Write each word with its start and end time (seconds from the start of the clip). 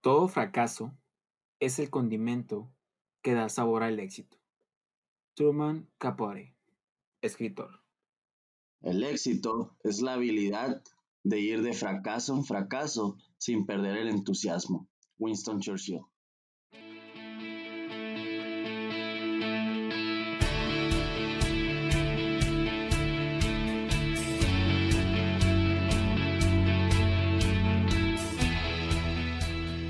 Todo 0.00 0.28
fracaso 0.28 0.96
es 1.60 1.78
el 1.78 1.90
condimento 1.90 2.72
que 3.20 3.34
da 3.34 3.48
sabor 3.48 3.82
al 3.82 3.98
éxito. 3.98 4.38
Truman 5.34 5.90
Capote, 5.98 6.56
escritor. 7.20 7.82
El 8.80 9.02
éxito 9.02 9.76
es 9.82 10.00
la 10.00 10.14
habilidad 10.14 10.82
de 11.24 11.40
ir 11.40 11.62
de 11.62 11.72
fracaso 11.72 12.34
en 12.34 12.44
fracaso 12.44 13.18
sin 13.38 13.66
perder 13.66 13.96
el 13.96 14.08
entusiasmo. 14.08 14.88
Winston 15.18 15.60
Churchill. 15.60 16.02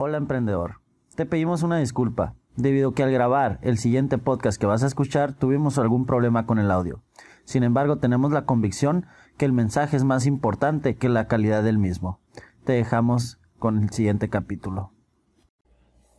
Hola 0.00 0.16
emprendedor, 0.16 0.80
te 1.16 1.26
pedimos 1.26 1.64
una 1.64 1.78
disculpa, 1.78 2.36
debido 2.54 2.90
a 2.90 2.94
que 2.94 3.02
al 3.02 3.10
grabar 3.10 3.58
el 3.62 3.78
siguiente 3.78 4.16
podcast 4.16 4.60
que 4.60 4.66
vas 4.66 4.84
a 4.84 4.86
escuchar 4.86 5.36
tuvimos 5.36 5.76
algún 5.76 6.06
problema 6.06 6.46
con 6.46 6.60
el 6.60 6.70
audio. 6.70 7.02
Sin 7.42 7.64
embargo, 7.64 7.98
tenemos 7.98 8.30
la 8.30 8.44
convicción 8.44 9.06
que 9.36 9.44
el 9.44 9.52
mensaje 9.52 9.96
es 9.96 10.04
más 10.04 10.24
importante 10.26 10.94
que 10.94 11.08
la 11.08 11.26
calidad 11.26 11.64
del 11.64 11.78
mismo. 11.78 12.20
Te 12.62 12.74
dejamos 12.74 13.40
con 13.58 13.82
el 13.82 13.90
siguiente 13.90 14.30
capítulo. 14.30 14.92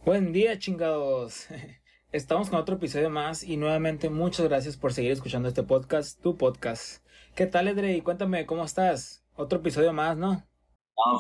Buen 0.06 0.34
día 0.34 0.60
chingados. 0.60 1.48
Estamos 2.12 2.50
con 2.50 2.60
otro 2.60 2.76
episodio 2.76 3.10
más 3.10 3.46
y 3.46 3.56
nuevamente 3.56 4.10
muchas 4.10 4.50
gracias 4.50 4.76
por 4.76 4.92
seguir 4.92 5.14
escuchando 5.14 5.48
este 5.48 5.64
podcast, 5.64 6.22
tu 6.22 6.36
podcast. 6.36 7.02
¿Qué 7.34 7.46
tal 7.46 7.70
Edrey? 7.70 8.02
Cuéntame 8.02 8.46
cómo 8.46 8.66
estás. 8.66 9.24
Otro 9.38 9.60
episodio 9.60 9.94
más, 9.94 10.18
¿no? 10.18 10.49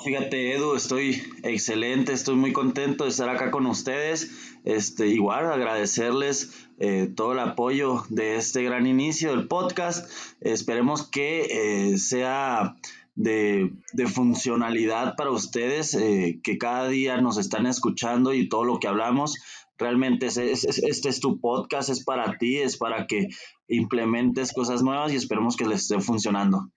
Fíjate, 0.03 0.53
Edu, 0.55 0.75
estoy 0.75 1.21
excelente, 1.43 2.13
estoy 2.13 2.35
muy 2.35 2.53
contento 2.53 3.03
de 3.03 3.09
estar 3.09 3.29
acá 3.29 3.51
con 3.51 3.65
ustedes. 3.65 4.31
Este, 4.65 5.07
igual 5.07 5.51
agradecerles 5.51 6.67
eh, 6.79 7.07
todo 7.15 7.33
el 7.33 7.39
apoyo 7.39 8.03
de 8.09 8.35
este 8.35 8.63
gran 8.63 8.87
inicio 8.87 9.31
del 9.31 9.47
podcast. 9.47 10.09
Esperemos 10.41 11.09
que 11.09 11.91
eh, 11.91 11.97
sea 11.97 12.75
de, 13.15 13.71
funcionalidad 14.13 15.15
para 15.15 15.31
ustedes, 15.31 15.93
eh, 15.93 16.39
que 16.43 16.57
cada 16.57 16.87
día 16.87 17.19
nos 17.21 17.37
están 17.37 17.65
escuchando 17.65 18.33
y 18.33 18.49
todo 18.49 18.63
lo 18.63 18.79
que 18.79 18.87
hablamos. 18.87 19.37
Realmente 19.77 20.27
este 20.27 21.09
es 21.09 21.19
tu 21.21 21.39
podcast, 21.39 21.89
es 21.89 22.03
para 22.03 22.37
ti, 22.37 22.57
es 22.57 22.77
para 22.77 23.07
que 23.07 23.27
implementes 23.69 24.51
cosas 24.51 24.83
nuevas 24.83 25.13
y 25.13 25.15
esperemos 25.15 25.55
que 25.55 25.65
les 25.65 25.83
esté 25.83 26.01
funcionando. 26.01 26.69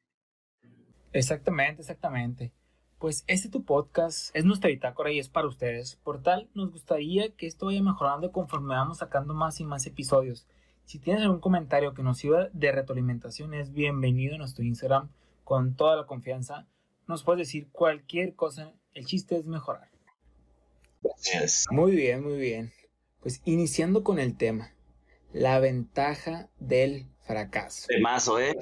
Exactamente, 1.13 1.83
exactamente. 1.83 2.53
Pues 3.03 3.25
este 3.27 3.49
tu 3.49 3.65
podcast 3.65 4.31
es 4.33 4.45
nuestra 4.45 4.71
bitácora 4.71 5.11
y 5.11 5.19
es 5.19 5.29
para 5.29 5.49
ustedes. 5.49 5.97
Por 6.05 6.23
tal, 6.23 6.49
nos 6.55 6.71
gustaría 6.71 7.35
que 7.35 7.49
esto 7.49 7.67
vaya 7.67 7.83
mejorando 7.83 8.31
conforme 8.31 8.77
vamos 8.77 8.99
sacando 8.99 9.35
más 9.35 9.59
y 9.59 9.65
más 9.65 9.85
episodios. 9.87 10.47
Si 10.85 11.01
tienes 11.01 11.25
algún 11.25 11.41
comentario 11.41 11.95
que 11.95 12.05
nos 12.05 12.19
sirva 12.19 12.49
de 12.53 12.71
retroalimentación, 12.71 13.55
es 13.55 13.73
bienvenido 13.73 14.37
a 14.37 14.39
nuestro 14.39 14.63
Instagram 14.63 15.11
con 15.43 15.75
toda 15.75 15.97
la 15.97 16.07
confianza. 16.07 16.69
Nos 17.09 17.25
puedes 17.25 17.49
decir 17.49 17.69
cualquier 17.73 18.37
cosa. 18.37 18.73
El 18.95 19.05
chiste 19.05 19.37
es 19.37 19.49
mejorar. 19.49 19.91
Gracias. 21.03 21.67
Muy 21.73 21.97
bien, 21.97 22.23
muy 22.23 22.37
bien. 22.37 22.73
Pues 23.21 23.43
iniciando 23.45 24.05
con 24.05 24.21
el 24.21 24.37
tema. 24.37 24.75
La 25.33 25.59
ventaja 25.59 26.51
del 26.61 27.09
fracaso. 27.23 27.89
Temazo, 27.89 28.39
¿eh? 28.39 28.57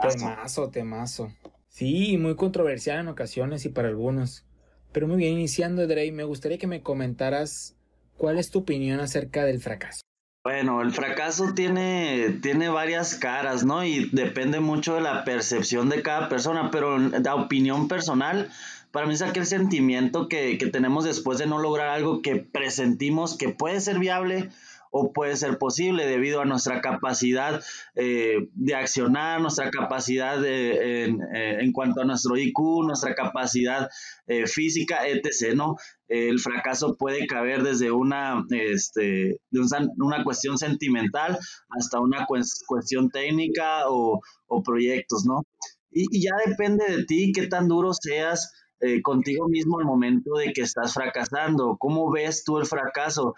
Temazo, 0.00 0.70
temazo. 0.70 1.32
Sí, 1.74 2.18
muy 2.18 2.36
controversial 2.36 3.00
en 3.00 3.08
ocasiones 3.08 3.64
y 3.64 3.68
para 3.68 3.88
algunos. 3.88 4.44
Pero 4.92 5.08
muy 5.08 5.16
bien, 5.16 5.32
iniciando, 5.32 5.88
Drey, 5.88 6.12
me 6.12 6.22
gustaría 6.22 6.56
que 6.56 6.68
me 6.68 6.82
comentaras 6.82 7.74
cuál 8.16 8.38
es 8.38 8.50
tu 8.50 8.60
opinión 8.60 9.00
acerca 9.00 9.44
del 9.44 9.60
fracaso. 9.60 10.02
Bueno, 10.44 10.82
el 10.82 10.92
fracaso 10.92 11.52
tiene, 11.52 12.38
tiene 12.42 12.68
varias 12.68 13.16
caras, 13.16 13.64
¿no? 13.64 13.84
Y 13.84 14.08
depende 14.12 14.60
mucho 14.60 14.94
de 14.94 15.00
la 15.00 15.24
percepción 15.24 15.88
de 15.88 16.02
cada 16.02 16.28
persona, 16.28 16.70
pero 16.70 16.96
la 16.96 17.34
opinión 17.34 17.88
personal, 17.88 18.50
para 18.92 19.06
mí 19.06 19.14
es 19.14 19.22
aquel 19.22 19.44
sentimiento 19.44 20.28
que, 20.28 20.58
que 20.58 20.68
tenemos 20.68 21.02
después 21.02 21.38
de 21.38 21.48
no 21.48 21.58
lograr 21.58 21.88
algo 21.88 22.22
que 22.22 22.36
presentimos 22.36 23.36
que 23.36 23.48
puede 23.48 23.80
ser 23.80 23.98
viable 23.98 24.50
o 24.96 25.12
puede 25.12 25.34
ser 25.36 25.58
posible 25.58 26.06
debido 26.06 26.40
a 26.40 26.44
nuestra 26.44 26.80
capacidad 26.80 27.60
eh, 27.96 28.48
de 28.54 28.74
accionar, 28.76 29.40
nuestra 29.40 29.68
capacidad 29.68 30.36
en, 30.44 31.20
eh, 31.34 31.58
en, 31.58 31.72
cuanto 31.72 32.00
a 32.00 32.04
nuestro 32.04 32.36
IQ, 32.36 32.84
nuestra 32.86 33.12
capacidad 33.16 33.90
eh, 34.28 34.46
física, 34.46 35.00
etc. 35.08 35.56
¿no? 35.56 35.74
El 36.06 36.38
fracaso 36.38 36.96
puede 36.96 37.26
caber 37.26 37.64
desde 37.64 37.90
una, 37.90 38.44
este, 38.50 39.40
de 39.50 39.60
una 39.98 40.22
cuestión 40.22 40.58
sentimental 40.58 41.40
hasta 41.70 41.98
una 41.98 42.24
cuestión 42.68 43.10
técnica 43.10 43.88
o, 43.88 44.20
o 44.46 44.62
proyectos, 44.62 45.24
¿no? 45.26 45.42
Y, 45.90 46.22
ya 46.22 46.32
depende 46.46 46.84
de 46.88 47.04
ti 47.04 47.32
qué 47.32 47.48
tan 47.48 47.66
duro 47.66 47.92
seas 47.94 48.52
eh, 48.80 49.00
contigo 49.02 49.48
mismo 49.48 49.78
al 49.78 49.84
momento 49.84 50.34
de 50.34 50.52
que 50.52 50.62
estás 50.62 50.94
fracasando. 50.94 51.76
¿Cómo 51.78 52.10
ves 52.10 52.44
tú 52.44 52.58
el 52.58 52.66
fracaso? 52.66 53.34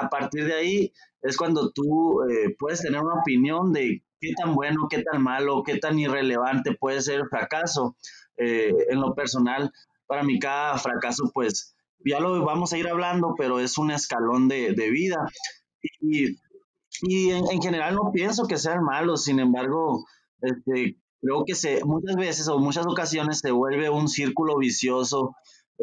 a 0.00 0.08
partir 0.08 0.46
de 0.46 0.54
ahí 0.54 0.92
es 1.22 1.36
cuando 1.36 1.70
tú 1.72 2.22
eh, 2.22 2.54
puedes 2.58 2.82
tener 2.82 3.00
una 3.00 3.20
opinión 3.20 3.72
de 3.72 4.02
qué 4.20 4.32
tan 4.36 4.54
bueno, 4.54 4.86
qué 4.90 5.02
tan 5.02 5.22
malo, 5.22 5.62
qué 5.62 5.78
tan 5.78 5.98
irrelevante 5.98 6.74
puede 6.74 7.00
ser 7.00 7.20
el 7.20 7.28
fracaso. 7.28 7.96
Eh, 8.36 8.74
en 8.90 9.00
lo 9.00 9.14
personal, 9.14 9.72
para 10.06 10.22
mí 10.22 10.38
cada 10.38 10.76
fracaso, 10.78 11.30
pues 11.32 11.74
ya 12.04 12.20
lo 12.20 12.44
vamos 12.44 12.72
a 12.72 12.78
ir 12.78 12.88
hablando, 12.88 13.34
pero 13.38 13.60
es 13.60 13.78
un 13.78 13.90
escalón 13.90 14.48
de, 14.48 14.74
vida. 14.90 15.26
Y, 16.00 16.36
y 17.02 17.30
en, 17.30 17.44
en, 17.50 17.62
general 17.62 17.94
no 17.94 18.10
pienso 18.12 18.46
que 18.46 18.58
sean 18.58 18.84
malos, 18.84 19.24
sin 19.24 19.40
embargo, 19.40 20.04
este, 20.40 20.98
creo 21.24 21.44
que 21.44 21.54
se, 21.54 21.84
muchas 21.84 22.16
veces 22.16 22.48
o 22.48 22.58
muchas 22.58 22.86
ocasiones 22.86 23.38
se 23.38 23.50
vuelve 23.50 23.88
un 23.88 24.08
círculo 24.08 24.58
vicioso 24.58 25.34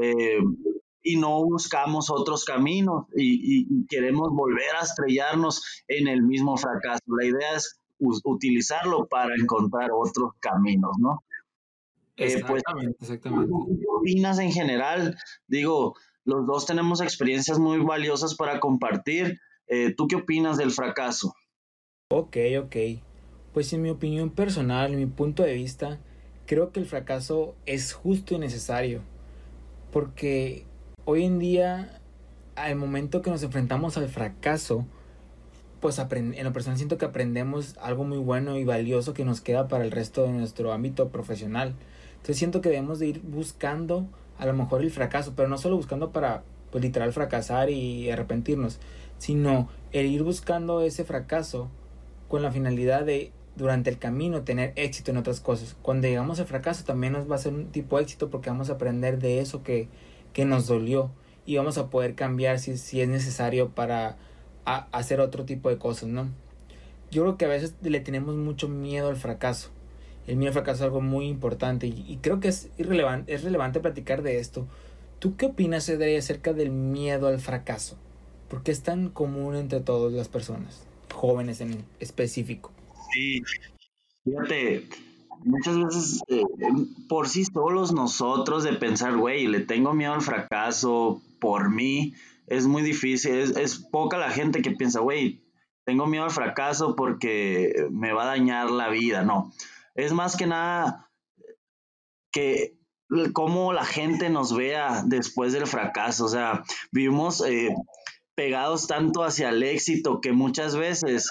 eh, 0.01 0.39
y 1.03 1.17
no 1.17 1.43
buscamos 1.43 2.11
otros 2.11 2.45
caminos 2.45 3.07
y, 3.15 3.85
queremos 3.87 4.29
volver 4.31 4.75
a 4.79 4.83
estrellarnos 4.83 5.83
en 5.87 6.07
el 6.07 6.21
mismo 6.21 6.55
fracaso. 6.57 7.01
La 7.07 7.25
idea 7.25 7.55
es 7.55 7.81
utilizarlo 7.99 9.07
para 9.07 9.33
encontrar 9.35 9.89
otros 9.91 10.33
caminos, 10.39 10.95
¿no? 10.99 11.23
Eh, 12.17 12.39
pues, 12.41 12.61
exactamente, 12.61 12.97
exactamente. 13.01 13.53
¿Qué 13.79 13.85
opinas 13.89 14.39
en 14.39 14.51
general? 14.51 15.17
Digo, 15.47 15.95
los 16.23 16.45
dos 16.45 16.65
tenemos 16.67 17.01
experiencias 17.01 17.57
muy 17.57 17.79
valiosas 17.79 18.35
para 18.35 18.59
compartir. 18.59 19.39
Eh, 19.67 19.93
¿Tú 19.95 20.07
qué 20.07 20.17
opinas 20.17 20.57
del 20.57 20.71
fracaso? 20.71 21.33
Ok, 22.09 22.37
ok. 22.59 22.75
Pues 23.53 23.73
en 23.73 23.81
mi 23.81 23.89
opinión 23.89 24.29
personal, 24.29 24.93
en 24.93 24.99
mi 24.99 25.05
punto 25.07 25.43
de 25.43 25.53
vista, 25.53 25.99
creo 26.45 26.71
que 26.71 26.79
el 26.79 26.85
fracaso 26.85 27.55
es 27.65 27.93
justo 27.93 28.35
y 28.35 28.39
necesario. 28.39 29.01
Porque 29.91 30.65
hoy 31.03 31.25
en 31.25 31.37
día, 31.39 31.99
al 32.55 32.77
momento 32.77 33.21
que 33.21 33.29
nos 33.29 33.43
enfrentamos 33.43 33.97
al 33.97 34.07
fracaso, 34.07 34.85
pues 35.81 35.99
en 35.99 36.43
lo 36.43 36.53
personal 36.53 36.77
siento 36.77 36.97
que 36.97 37.05
aprendemos 37.05 37.75
algo 37.81 38.03
muy 38.05 38.19
bueno 38.19 38.57
y 38.57 38.63
valioso 38.63 39.13
que 39.13 39.25
nos 39.25 39.41
queda 39.41 39.67
para 39.67 39.83
el 39.83 39.91
resto 39.91 40.23
de 40.23 40.31
nuestro 40.31 40.71
ámbito 40.71 41.09
profesional. 41.09 41.75
Entonces 42.11 42.37
siento 42.37 42.61
que 42.61 42.69
debemos 42.69 42.99
de 42.99 43.07
ir 43.07 43.21
buscando 43.21 44.07
a 44.37 44.45
lo 44.45 44.53
mejor 44.53 44.81
el 44.81 44.91
fracaso, 44.91 45.33
pero 45.35 45.49
no 45.49 45.57
solo 45.57 45.75
buscando 45.75 46.11
para 46.11 46.43
pues 46.71 46.83
literal 46.83 47.11
fracasar 47.11 47.69
y 47.69 48.09
arrepentirnos, 48.11 48.79
sino 49.17 49.69
el 49.91 50.05
ir 50.05 50.23
buscando 50.23 50.81
ese 50.81 51.03
fracaso 51.03 51.69
con 52.29 52.43
la 52.43 52.51
finalidad 52.51 53.03
de 53.03 53.33
durante 53.61 53.91
el 53.91 53.99
camino 53.99 54.41
tener 54.41 54.73
éxito 54.75 55.11
en 55.11 55.17
otras 55.17 55.39
cosas. 55.39 55.77
Cuando 55.83 56.07
llegamos 56.07 56.39
al 56.39 56.47
fracaso 56.47 56.83
también 56.83 57.13
nos 57.13 57.29
va 57.29 57.35
a 57.35 57.39
ser 57.39 57.53
un 57.53 57.67
tipo 57.67 57.97
de 57.97 58.03
éxito 58.03 58.29
porque 58.29 58.49
vamos 58.49 58.71
a 58.71 58.73
aprender 58.73 59.19
de 59.19 59.39
eso 59.39 59.61
que, 59.61 59.87
que 60.33 60.45
nos 60.45 60.65
dolió 60.65 61.11
y 61.45 61.57
vamos 61.57 61.77
a 61.77 61.89
poder 61.89 62.15
cambiar 62.15 62.57
si, 62.59 62.77
si 62.77 63.01
es 63.01 63.07
necesario 63.07 63.69
para 63.69 64.17
hacer 64.65 65.19
otro 65.19 65.45
tipo 65.45 65.69
de 65.69 65.77
cosas, 65.77 66.09
¿no? 66.09 66.27
Yo 67.11 67.23
creo 67.23 67.37
que 67.37 67.45
a 67.45 67.49
veces 67.49 67.75
le 67.81 67.99
tenemos 67.99 68.35
mucho 68.35 68.67
miedo 68.67 69.09
al 69.09 69.15
fracaso. 69.15 69.69
el 70.27 70.37
miedo 70.37 70.49
al 70.49 70.53
fracaso 70.53 70.77
es 70.77 70.81
algo 70.83 71.01
muy 71.01 71.27
importante 71.27 71.85
y, 71.85 72.17
creo 72.21 72.39
que 72.39 72.47
es, 72.47 72.69
es 72.77 73.43
relevante 73.43 73.79
platicar 73.79 74.23
de 74.23 74.39
esto. 74.39 74.65
¿Tú 75.19 75.35
qué 75.35 75.47
opinas, 75.47 75.87
Edrey, 75.87 76.15
acerca 76.15 76.53
del 76.53 76.71
miedo 76.71 77.27
al 77.27 77.39
fracaso? 77.39 77.95
¿Por 78.49 78.63
qué 78.63 78.71
es 78.71 78.81
tan 78.81 79.09
común 79.09 79.55
entre 79.55 79.81
todas 79.81 80.13
las 80.13 80.29
personas, 80.29 80.83
jóvenes 81.13 81.61
en 81.61 81.85
específico? 81.99 82.71
Sí, 83.11 83.41
fíjate, 84.23 84.87
muchas 85.43 85.77
veces 85.77 86.21
eh, 86.27 86.43
por 87.09 87.27
sí 87.27 87.45
solos 87.45 87.91
nosotros 87.93 88.63
de 88.63 88.73
pensar, 88.73 89.17
güey, 89.17 89.47
le 89.47 89.61
tengo 89.61 89.93
miedo 89.93 90.13
al 90.13 90.21
fracaso 90.21 91.21
por 91.39 91.69
mí, 91.69 92.13
es 92.47 92.67
muy 92.67 92.81
difícil, 92.83 93.33
es, 93.35 93.55
es 93.57 93.77
poca 93.77 94.17
la 94.17 94.29
gente 94.29 94.61
que 94.61 94.71
piensa, 94.71 94.99
güey, 94.99 95.41
tengo 95.85 96.05
miedo 96.05 96.25
al 96.25 96.31
fracaso 96.31 96.95
porque 96.95 97.87
me 97.89 98.13
va 98.13 98.23
a 98.23 98.27
dañar 98.37 98.69
la 98.69 98.89
vida, 98.89 99.23
no. 99.23 99.51
Es 99.95 100.13
más 100.13 100.37
que 100.37 100.47
nada 100.47 101.09
que 102.31 102.77
cómo 103.33 103.73
la 103.73 103.85
gente 103.85 104.29
nos 104.29 104.55
vea 104.55 105.03
después 105.05 105.53
del 105.53 105.67
fracaso, 105.67 106.25
o 106.25 106.29
sea, 106.29 106.63
vivimos 106.91 107.43
eh, 107.45 107.75
pegados 108.35 108.87
tanto 108.87 109.23
hacia 109.23 109.49
el 109.49 109.63
éxito 109.63 110.21
que 110.21 110.31
muchas 110.31 110.75
veces, 110.75 111.29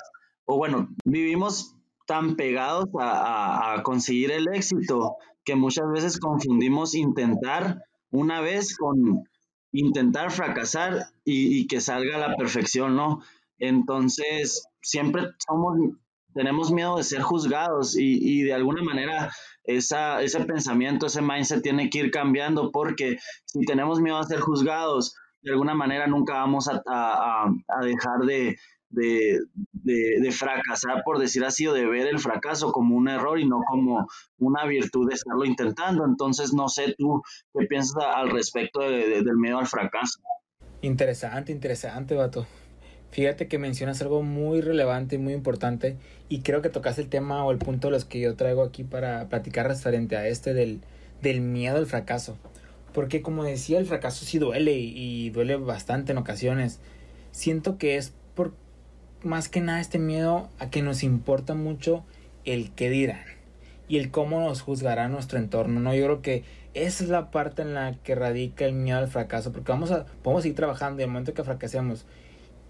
o 0.50 0.56
bueno, 0.56 0.88
vivimos 1.04 1.76
tan 2.08 2.34
pegados 2.34 2.86
a, 2.98 3.80
conseguir 3.84 4.32
el 4.32 4.48
éxito 4.52 5.14
que 5.44 5.54
muchas 5.54 5.88
veces 5.92 6.18
confundimos 6.18 6.96
intentar 6.96 7.84
una 8.10 8.40
vez 8.40 8.76
con 8.76 9.22
intentar 9.70 10.32
fracasar 10.32 11.06
y, 11.24 11.68
que 11.68 11.80
salga 11.80 12.16
a 12.16 12.28
la 12.28 12.36
perfección, 12.36 12.96
¿no? 12.96 13.22
Entonces, 13.60 14.66
siempre 14.82 15.22
somos, 15.46 15.78
tenemos 16.34 16.72
miedo 16.72 16.96
de 16.96 17.04
ser 17.04 17.22
juzgados 17.22 17.96
y, 17.96 18.18
y 18.20 18.42
de 18.42 18.54
alguna 18.54 18.82
manera 18.82 19.30
esa, 19.62 20.20
ese 20.20 20.44
pensamiento, 20.44 21.06
ese 21.06 21.22
mindset 21.22 21.62
tiene 21.62 21.90
que 21.90 22.00
ir 22.00 22.10
cambiando 22.10 22.72
porque 22.72 23.18
si 23.44 23.60
tenemos 23.60 24.00
miedo 24.00 24.18
a 24.18 24.24
ser 24.24 24.40
juzgados, 24.40 25.14
de 25.42 25.52
alguna 25.52 25.74
manera 25.74 26.08
nunca 26.08 26.34
vamos 26.34 26.68
a, 26.68 26.82
a, 26.88 27.44
a 27.44 27.84
dejar 27.84 28.26
de, 28.26 28.56
de, 28.90 29.38
de, 29.82 30.32
fracasar, 30.32 31.02
por 31.04 31.18
decir 31.18 31.44
así, 31.44 31.66
o 31.66 31.72
de 31.72 31.86
ver 31.86 32.06
el 32.06 32.18
fracaso 32.18 32.72
como 32.72 32.96
un 32.96 33.08
error 33.08 33.38
y 33.38 33.46
no 33.46 33.60
como 33.66 34.06
una 34.38 34.66
virtud 34.66 35.08
de 35.08 35.14
estarlo 35.14 35.44
intentando. 35.44 36.04
Entonces, 36.04 36.52
no 36.52 36.68
sé 36.68 36.94
tú 36.98 37.22
qué 37.56 37.66
piensas 37.66 38.02
al 38.14 38.30
respecto 38.30 38.80
del 38.80 39.36
miedo 39.36 39.58
al 39.58 39.66
fracaso. 39.66 40.20
Interesante, 40.82 41.52
interesante, 41.52 42.14
vato. 42.14 42.46
Fíjate 43.10 43.48
que 43.48 43.58
mencionas 43.58 44.00
algo 44.02 44.22
muy 44.22 44.60
relevante 44.60 45.16
y 45.16 45.18
muy 45.18 45.32
importante 45.32 45.96
y 46.28 46.42
creo 46.42 46.62
que 46.62 46.68
tocaste 46.68 47.02
el 47.02 47.08
tema 47.08 47.44
o 47.44 47.50
el 47.50 47.58
punto 47.58 47.88
de 47.88 47.92
los 47.92 48.04
que 48.04 48.20
yo 48.20 48.36
traigo 48.36 48.62
aquí 48.62 48.84
para 48.84 49.28
platicar 49.28 49.66
referente 49.66 50.16
a 50.16 50.28
este 50.28 50.54
del, 50.54 50.80
del 51.20 51.40
miedo 51.40 51.76
al 51.76 51.86
fracaso. 51.86 52.38
Porque 52.94 53.20
como 53.20 53.42
decía, 53.42 53.78
el 53.78 53.86
fracaso 53.86 54.24
sí 54.24 54.38
duele 54.38 54.74
y 54.74 55.30
duele 55.30 55.56
bastante 55.56 56.12
en 56.12 56.18
ocasiones. 56.18 56.78
Siento 57.32 57.78
que 57.78 57.96
es 57.96 58.12
por 58.34 58.52
más 59.22 59.48
que 59.48 59.60
nada 59.60 59.80
este 59.80 59.98
miedo 59.98 60.48
a 60.58 60.70
que 60.70 60.82
nos 60.82 61.02
importa 61.02 61.54
mucho 61.54 62.04
el 62.44 62.70
qué 62.72 62.90
dirán 62.90 63.24
y 63.88 63.98
el 63.98 64.10
cómo 64.10 64.40
nos 64.40 64.62
juzgará 64.62 65.08
nuestro 65.08 65.38
entorno, 65.38 65.80
¿no? 65.80 65.94
Yo 65.94 66.04
creo 66.04 66.22
que 66.22 66.44
esa 66.74 67.02
es 67.02 67.10
la 67.10 67.30
parte 67.30 67.62
en 67.62 67.74
la 67.74 67.96
que 68.04 68.14
radica 68.14 68.64
el 68.64 68.72
miedo 68.72 68.98
al 68.98 69.08
fracaso, 69.08 69.52
porque 69.52 69.72
vamos 69.72 69.90
a, 69.90 70.06
podemos 70.22 70.42
seguir 70.42 70.56
trabajando 70.56 71.00
y 71.00 71.04
el 71.04 71.10
momento 71.10 71.34
que 71.34 71.42
fracasemos 71.42 72.06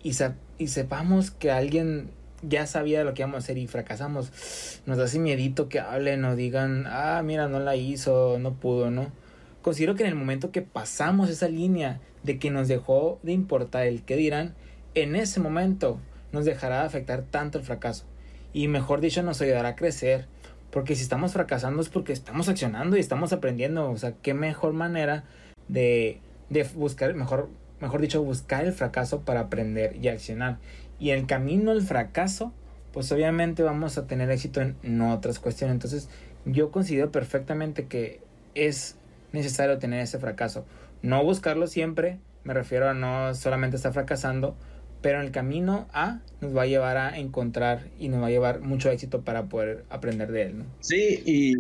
y, 0.03 0.17
y 0.59 0.69
sepamos 0.69 1.31
que 1.31 1.51
alguien 1.51 2.11
ya 2.43 2.67
sabía 2.67 3.05
lo 3.05 3.13
que 3.13 3.23
íbamos 3.23 3.37
a 3.37 3.39
hacer 3.39 3.59
y 3.59 3.67
fracasamos, 3.67 4.81
nos 4.87 4.97
da 4.97 5.05
ese 5.05 5.19
miedito 5.19 5.69
que 5.69 5.79
hablen 5.79 6.25
o 6.25 6.37
digan, 6.37 6.87
ah, 6.87 7.21
mira, 7.23 7.49
no 7.49 7.61
la 7.61 7.77
hizo, 7.77 8.39
no 8.39 8.55
pudo, 8.55 8.91
¿no? 8.91 9.13
Considero 9.61 9.95
que 9.95 10.05
en 10.05 10.09
el 10.09 10.15
momento 10.15 10.51
que 10.51 10.63
pasamos 10.63 11.29
esa 11.29 11.49
línea 11.49 12.01
de 12.23 12.39
que 12.39 12.51
nos 12.51 12.67
dejó 12.67 13.19
de 13.23 13.33
importar 13.33 13.87
el 13.87 14.03
qué 14.03 14.17
dirán, 14.17 14.55
en 14.95 15.17
ese 15.17 15.39
momento 15.39 16.01
nos 16.33 16.45
dejará 16.45 16.81
de 16.81 16.87
afectar 16.87 17.23
tanto 17.23 17.59
el 17.59 17.65
fracaso. 17.65 18.05
Y 18.53 18.69
mejor 18.69 19.01
dicho, 19.01 19.23
nos 19.23 19.41
ayudará 19.41 19.71
a 19.71 19.77
crecer. 19.77 20.27
Porque 20.71 20.95
si 20.95 21.03
estamos 21.03 21.33
fracasando 21.33 21.83
es 21.83 21.89
porque 21.89 22.13
estamos 22.13 22.49
accionando 22.49 22.97
y 22.97 23.01
estamos 23.01 23.33
aprendiendo. 23.33 23.91
O 23.91 23.97
sea, 23.97 24.15
qué 24.23 24.35
mejor 24.35 24.73
manera 24.73 25.25
de, 25.69 26.21
de 26.49 26.65
buscar, 26.75 27.15
mejor 27.15 27.49
mejor 27.81 28.01
dicho, 28.01 28.23
buscar 28.23 28.65
el 28.65 28.73
fracaso 28.73 29.21
para 29.21 29.41
aprender 29.41 29.97
y 30.01 30.09
accionar. 30.09 30.59
Y 30.99 31.11
el 31.11 31.27
camino 31.27 31.71
al 31.71 31.83
fracaso, 31.83 32.53
pues 32.93 33.11
obviamente 33.11 33.63
vamos 33.63 33.99
a 33.99 34.07
tener 34.07 34.31
éxito 34.31 34.61
en, 34.61 35.01
otras 35.01 35.39
cuestiones. 35.39 35.75
Entonces, 35.75 36.09
yo 36.45 36.71
considero 36.71 37.11
perfectamente 37.11 37.87
que 37.87 38.21
es 38.55 38.97
necesario 39.33 39.79
tener 39.79 40.01
ese 40.01 40.19
fracaso. 40.19 40.65
No 41.03 41.25
buscarlo 41.25 41.67
siempre, 41.67 42.19
me 42.45 42.55
refiero 42.55 42.89
a 42.89 42.95
no 42.95 43.35
solamente 43.35 43.77
estar 43.77 43.93
fracasando, 43.93 44.57
pero 45.03 45.21
en 45.21 45.27
el 45.27 45.33
camino 45.33 45.87
A 45.93 46.21
nos 46.41 46.57
va 46.57 46.63
a 46.63 46.67
llevar 46.67 46.97
a 46.97 47.19
encontrar 47.19 47.89
y 47.99 48.09
nos 48.09 48.23
va 48.23 48.27
a 48.27 48.31
llevar 48.31 48.61
mucho 48.61 48.91
éxito 48.91 49.23
para 49.23 49.45
poder 49.45 49.85
aprender 49.91 50.31
de 50.33 50.43
él, 50.43 50.59
¿no? 50.59 50.65
Sí, 50.81 51.23
y 51.27 51.55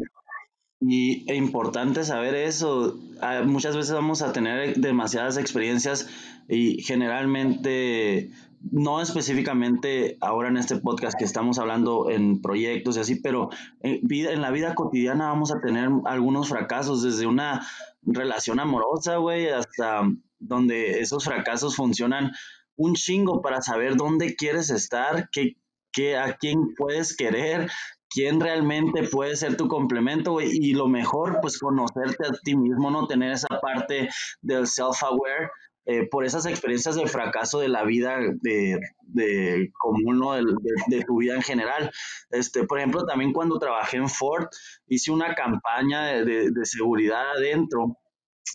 y 0.81 1.31
es 1.31 1.37
importante 1.37 2.04
saber 2.04 2.34
eso. 2.34 2.98
Ah, 3.20 3.42
muchas 3.44 3.76
veces 3.76 3.92
vamos 3.92 4.22
a 4.22 4.32
tener 4.32 4.76
demasiadas 4.76 5.37
experiencias 5.37 6.08
y 6.48 6.82
generalmente, 6.82 8.31
no 8.70 9.02
específicamente 9.02 10.16
ahora 10.22 10.48
en 10.48 10.56
este 10.56 10.76
podcast 10.76 11.19
que 11.19 11.26
estamos 11.26 11.58
hablando 11.58 12.10
en 12.10 12.40
proyectos 12.40 12.96
y 12.96 13.00
así, 13.00 13.14
pero 13.16 13.50
en, 13.81 14.00
vida, 14.02 14.32
en 14.32 14.40
la 14.40 14.50
vida 14.50 14.75
cotidiana 14.75 15.28
vamos 15.28 15.52
a 15.52 15.60
tener 15.60 15.90
algunos 16.06 16.48
fracasos, 16.48 17.02
desde 17.02 17.26
una 17.26 17.66
relación 18.02 18.58
amorosa, 18.58 19.16
güey, 19.16 19.48
hasta 19.48 20.08
donde 20.38 21.00
esos 21.00 21.25
fracasos 21.25 21.76
funcionan 21.76 22.32
un 22.80 22.94
chingo 22.94 23.42
para 23.42 23.60
saber 23.60 23.96
dónde 23.96 24.34
quieres 24.34 24.70
estar, 24.70 25.28
qué, 25.30 25.56
qué, 25.92 26.16
a 26.16 26.36
quién 26.38 26.74
puedes 26.74 27.14
querer, 27.14 27.70
quién 28.08 28.40
realmente 28.40 29.02
puede 29.02 29.36
ser 29.36 29.58
tu 29.58 29.68
complemento. 29.68 30.40
Y 30.40 30.72
lo 30.72 30.88
mejor, 30.88 31.40
pues 31.42 31.58
conocerte 31.58 32.26
a 32.26 32.32
ti 32.42 32.56
mismo, 32.56 32.90
no 32.90 33.06
tener 33.06 33.32
esa 33.32 33.48
parte 33.60 34.08
del 34.40 34.66
self-aware. 34.66 35.50
Eh, 35.86 36.06
por 36.08 36.24
esas 36.24 36.46
experiencias 36.46 36.94
de 36.94 37.06
fracaso 37.06 37.58
de 37.58 37.68
la 37.68 37.84
vida 37.84 38.18
de, 38.42 38.78
de 39.00 39.70
común, 39.80 40.20
¿no? 40.20 40.34
de, 40.34 40.42
de, 40.88 41.04
tu 41.04 41.18
vida 41.18 41.34
en 41.34 41.42
general. 41.42 41.90
Este, 42.30 42.64
por 42.64 42.78
ejemplo, 42.78 43.04
también 43.06 43.32
cuando 43.32 43.58
trabajé 43.58 43.96
en 43.96 44.08
Ford, 44.08 44.46
hice 44.86 45.10
una 45.10 45.34
campaña 45.34 46.22
de 46.22 46.64
seguridad 46.64 47.32
adentro, 47.32 47.96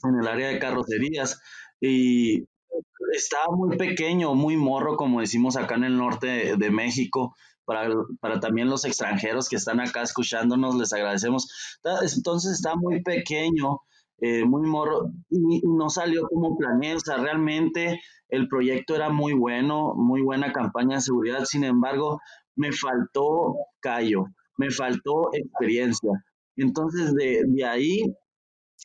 en 0.04 0.20
el 0.22 0.28
área 0.28 0.50
de 0.50 0.60
carrocerías, 0.60 1.42
y 1.82 2.48
estaba 3.14 3.56
muy 3.56 3.78
pequeño, 3.78 4.34
muy 4.36 4.58
morro, 4.58 4.96
como 4.98 5.20
decimos 5.20 5.58
acá 5.58 5.76
en 5.76 5.86
el 5.86 5.98
norte 5.98 6.56
de 6.58 6.72
México, 6.72 7.36
para, 7.66 7.90
para 8.20 8.40
también 8.40 8.70
los 8.70 8.86
extranjeros 8.86 9.50
que 9.50 9.56
están 9.56 9.80
acá 9.80 10.04
escuchándonos, 10.04 10.76
les 10.76 10.94
agradecemos. 10.94 11.78
Entonces 12.16 12.54
está 12.54 12.76
muy 12.76 13.02
pequeño, 13.02 13.82
eh, 14.20 14.46
muy 14.46 14.68
morro, 14.68 15.12
y, 15.30 15.62
no 15.64 15.90
salió 15.90 16.28
como 16.28 16.58
planeé, 16.58 16.96
o 16.96 17.00
sea, 17.00 17.18
realmente 17.18 18.00
el 18.30 18.48
proyecto 18.48 18.96
era 18.96 19.10
muy 19.10 19.34
bueno, 19.34 19.94
muy 19.96 20.22
buena 20.22 20.52
campaña 20.52 20.98
de 20.98 21.02
seguridad, 21.02 21.46
sin 21.46 21.64
embargo, 21.64 22.20
me 22.56 22.72
faltó 22.72 23.56
callo, 23.82 24.26
me 24.58 24.70
faltó 24.72 25.30
experiencia. 25.34 26.12
Entonces, 26.56 27.14
de, 27.14 27.44
de 27.46 27.66
ahí, 27.66 28.04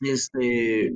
este, 0.00 0.94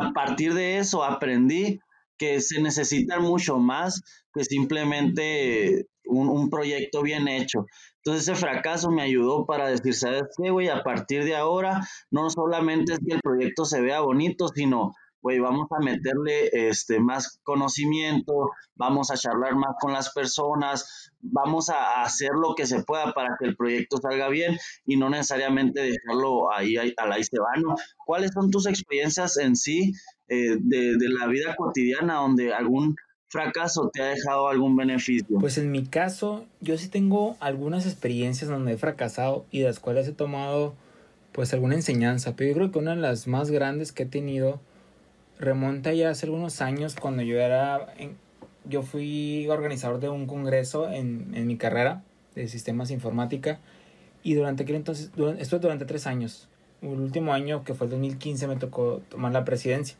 a 0.00 0.12
partir 0.12 0.54
de 0.54 0.78
eso 0.78 1.04
aprendí 1.04 1.80
que 2.18 2.40
se 2.40 2.60
necesita 2.60 3.18
mucho 3.18 3.58
más 3.58 4.02
que 4.34 4.44
simplemente 4.44 5.86
un, 6.04 6.50
proyecto 6.50 7.02
bien 7.02 7.28
hecho. 7.28 7.64
Entonces 7.96 8.28
ese 8.28 8.34
fracaso 8.34 8.90
me 8.90 9.02
ayudó 9.02 9.46
para 9.46 9.68
decir, 9.68 9.94
¿sabes 9.94 10.24
qué, 10.36 10.50
güey? 10.50 10.68
A 10.68 10.82
partir 10.82 11.24
de 11.24 11.36
ahora, 11.36 11.80
no 12.10 12.28
solamente 12.28 12.94
es 12.94 12.98
que 12.98 13.14
el 13.14 13.20
proyecto 13.20 13.64
se 13.64 13.80
vea 13.80 14.00
bonito, 14.00 14.48
sino, 14.48 14.92
güey, 15.22 15.38
vamos 15.38 15.68
a 15.70 15.82
meterle 15.82 16.50
este, 16.52 17.00
más 17.00 17.40
conocimiento, 17.42 18.50
vamos 18.74 19.10
a 19.10 19.16
charlar 19.16 19.54
más 19.54 19.74
con 19.80 19.92
las 19.92 20.12
personas, 20.12 21.12
vamos 21.20 21.68
a 21.70 22.02
hacer 22.02 22.30
lo 22.32 22.54
que 22.54 22.66
se 22.66 22.82
pueda 22.82 23.12
para 23.12 23.36
que 23.38 23.46
el 23.46 23.56
proyecto 23.56 23.98
salga 23.98 24.28
bien 24.28 24.58
y 24.86 24.96
no 24.96 25.10
necesariamente 25.10 25.82
dejarlo 25.82 26.52
ahí 26.52 26.76
al 26.76 27.12
ahí 27.12 27.24
se 27.24 27.36
¿Cuáles 28.06 28.32
son 28.32 28.50
tus 28.50 28.66
experiencias 28.66 29.36
en 29.36 29.56
sí 29.56 29.92
eh, 30.28 30.56
de, 30.58 30.96
de 30.96 31.08
la 31.08 31.26
vida 31.26 31.54
cotidiana 31.56 32.16
donde 32.16 32.52
algún 32.54 32.96
fracaso 33.28 33.90
te 33.92 34.02
ha 34.02 34.06
dejado 34.06 34.48
algún 34.48 34.76
beneficio? 34.76 35.38
Pues 35.38 35.58
en 35.58 35.70
mi 35.70 35.84
caso, 35.84 36.46
yo 36.60 36.76
sí 36.78 36.88
tengo 36.88 37.36
algunas 37.40 37.86
experiencias 37.86 38.50
donde 38.50 38.72
he 38.72 38.78
fracasado 38.78 39.46
y 39.50 39.60
de 39.60 39.66
las 39.66 39.80
cuales 39.80 40.08
he 40.08 40.12
tomado 40.12 40.74
pues 41.32 41.54
alguna 41.54 41.76
enseñanza, 41.76 42.34
pero 42.34 42.50
yo 42.50 42.56
creo 42.56 42.72
que 42.72 42.78
una 42.80 42.96
de 42.96 43.00
las 43.00 43.28
más 43.28 43.50
grandes 43.50 43.92
que 43.92 44.02
he 44.02 44.06
tenido 44.06 44.60
remonta 45.40 45.92
ya 45.94 46.10
hace 46.10 46.26
algunos 46.26 46.60
años 46.60 46.94
cuando 46.94 47.22
yo 47.22 47.40
era, 47.40 47.94
yo 48.66 48.82
fui 48.82 49.48
organizador 49.48 49.98
de 49.98 50.08
un 50.10 50.26
congreso 50.26 50.90
en, 50.90 51.34
en 51.34 51.46
mi 51.46 51.56
carrera 51.56 52.02
de 52.34 52.46
sistemas 52.46 52.90
informática 52.90 53.58
Y 54.22 54.34
durante 54.34 54.62
aquel 54.64 54.76
entonces, 54.76 55.10
esto 55.38 55.58
durante 55.58 55.86
tres 55.86 56.06
años. 56.06 56.46
El 56.82 57.00
último 57.00 57.32
año, 57.32 57.64
que 57.64 57.74
fue 57.74 57.86
el 57.86 57.90
2015, 57.92 58.46
me 58.46 58.56
tocó 58.56 59.02
tomar 59.08 59.32
la 59.32 59.44
presidencia. 59.44 59.96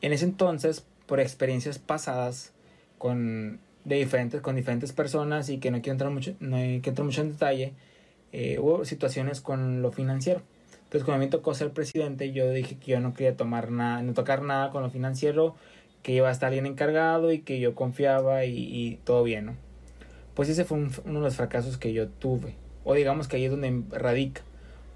En 0.00 0.12
ese 0.12 0.24
entonces, 0.24 0.84
por 1.06 1.20
experiencias 1.20 1.78
pasadas 1.78 2.52
con, 2.98 3.60
de 3.84 3.96
diferentes, 3.96 4.40
con 4.40 4.56
diferentes 4.56 4.92
personas 4.92 5.48
y 5.50 5.58
que 5.58 5.70
no 5.70 5.80
quiero 5.80 5.92
entrar 5.92 6.10
mucho, 6.10 6.34
no 6.40 6.56
hay 6.56 6.80
que 6.80 6.90
entrar 6.90 7.04
mucho 7.04 7.22
en 7.22 7.30
detalle, 7.32 7.72
eh, 8.32 8.58
hubo 8.58 8.84
situaciones 8.84 9.40
con 9.40 9.82
lo 9.82 9.92
financiero. 9.92 10.42
Entonces, 10.88 11.04
cuando 11.04 11.22
me 11.22 11.30
tocó 11.30 11.52
ser 11.52 11.70
presidente, 11.72 12.32
yo 12.32 12.50
dije 12.50 12.78
que 12.78 12.92
yo 12.92 13.00
no 13.00 13.12
quería 13.12 13.36
tomar 13.36 13.70
nada, 13.70 14.00
no 14.00 14.14
tocar 14.14 14.40
nada 14.40 14.70
con 14.70 14.82
lo 14.82 14.88
financiero, 14.88 15.54
que 16.02 16.12
iba 16.12 16.28
a 16.28 16.32
estar 16.32 16.50
bien 16.50 16.64
encargado 16.64 17.30
y 17.30 17.40
que 17.40 17.60
yo 17.60 17.74
confiaba 17.74 18.46
y, 18.46 18.56
y 18.56 18.96
todo 19.04 19.22
bien, 19.22 19.46
¿no? 19.46 19.54
Pues 20.34 20.48
ese 20.48 20.64
fue 20.64 20.78
uno 20.78 21.18
de 21.18 21.20
los 21.20 21.36
fracasos 21.36 21.76
que 21.76 21.92
yo 21.92 22.08
tuve. 22.08 22.54
O 22.84 22.94
digamos 22.94 23.28
que 23.28 23.36
ahí 23.36 23.44
es 23.44 23.50
donde 23.50 23.82
radica. 23.90 24.40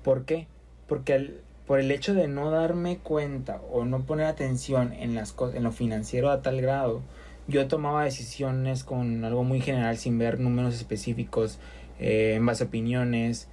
¿Por 0.03 0.25
qué? 0.25 0.47
Porque 0.89 1.35
por 1.67 1.79
el 1.79 1.91
hecho 1.91 2.15
de 2.15 2.27
no 2.27 2.51
darme 2.51 2.99
cuenta 2.99 3.61
o 3.71 3.85
no 3.85 4.01
poner 4.01 4.27
atención 4.27 4.93
en, 4.95 5.15
las 5.15 5.35
en 5.55 5.63
lo 5.63 5.73
financiero 5.73 6.31
a 6.31 6.41
tal 6.41 6.63
grado, 6.63 7.03
yo 7.49 7.69
tomaba 7.69 8.05
decisiones 8.05 8.83
con 8.85 9.25
algo 9.25 9.45
muy 9.45 9.61
general 9.61 9.99
sin 9.99 10.19
ver 10.19 10.41
números 10.41 10.75
específicos, 10.75 11.59
eh, 11.99 12.35
en 12.37 12.47
base 12.47 12.65
a 12.65 12.67
opiniones. 12.69 13.49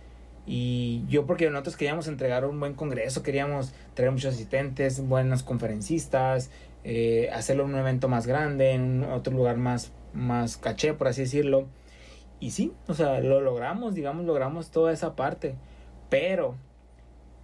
Y 0.45 1.03
yo 1.07 1.25
porque 1.25 1.49
nosotros 1.49 1.77
queríamos 1.77 2.07
entregar 2.07 2.45
un 2.45 2.59
buen 2.59 2.73
congreso, 2.73 3.21
queríamos 3.23 3.73
traer 3.93 4.11
muchos 4.11 4.33
asistentes, 4.33 5.05
buenos 5.07 5.43
conferencistas, 5.43 6.49
eh, 6.83 7.29
hacerlo 7.33 7.65
un 7.65 7.75
evento 7.75 8.07
más 8.07 8.25
grande, 8.25 8.71
en 8.71 9.03
otro 9.03 9.33
lugar 9.33 9.57
más, 9.57 9.91
más 10.13 10.57
caché, 10.57 10.93
por 10.93 11.07
así 11.07 11.21
decirlo. 11.21 11.67
Y 12.39 12.51
sí, 12.51 12.73
o 12.87 12.93
sea, 12.93 13.19
lo 13.19 13.41
logramos, 13.41 13.95
digamos, 13.95 14.25
logramos 14.25 14.71
toda 14.71 14.93
esa 14.93 15.15
parte. 15.15 15.55
Pero 16.09 16.55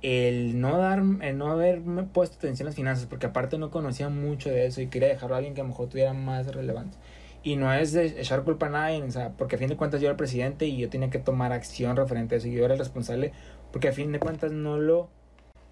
el 0.01 0.59
no 0.59 0.77
dar, 0.77 1.03
el 1.21 1.37
no 1.37 1.51
haberme 1.51 2.03
puesto 2.03 2.37
atención 2.37 2.67
a 2.67 2.69
las 2.69 2.75
finanzas, 2.75 3.05
porque 3.07 3.25
aparte 3.25 3.57
no 3.57 3.71
conocía 3.71 4.09
mucho 4.09 4.49
de 4.49 4.67
eso 4.67 4.81
y 4.81 4.87
quería 4.87 5.09
dejarlo 5.09 5.35
a 5.35 5.37
alguien 5.39 5.53
que 5.53 5.61
a 5.61 5.63
lo 5.63 5.69
mejor 5.69 5.89
tuviera 5.89 6.13
más 6.13 6.47
relevancia. 6.47 6.99
Y 7.45 7.57
no 7.57 7.71
es 7.71 7.93
de 7.93 8.07
echar 8.19 8.43
culpa 8.43 8.65
a 8.65 8.69
nadie, 8.69 9.03
o 9.03 9.11
sea, 9.11 9.33
porque 9.37 9.55
a 9.55 9.59
fin 9.59 9.69
de 9.69 9.77
cuentas 9.77 10.01
yo 10.01 10.07
era 10.07 10.13
el 10.13 10.17
presidente 10.17 10.65
y 10.65 10.77
yo 10.77 10.89
tenía 10.89 11.11
que 11.11 11.19
tomar 11.19 11.53
acción 11.53 11.95
referente 11.95 12.33
a 12.33 12.37
eso 12.39 12.47
yo 12.47 12.65
era 12.65 12.73
el 12.73 12.79
responsable, 12.79 13.33
porque 13.71 13.87
a 13.87 13.91
fin 13.93 14.11
de 14.11 14.19
cuentas 14.19 14.51
no 14.51 14.79
lo, 14.79 15.09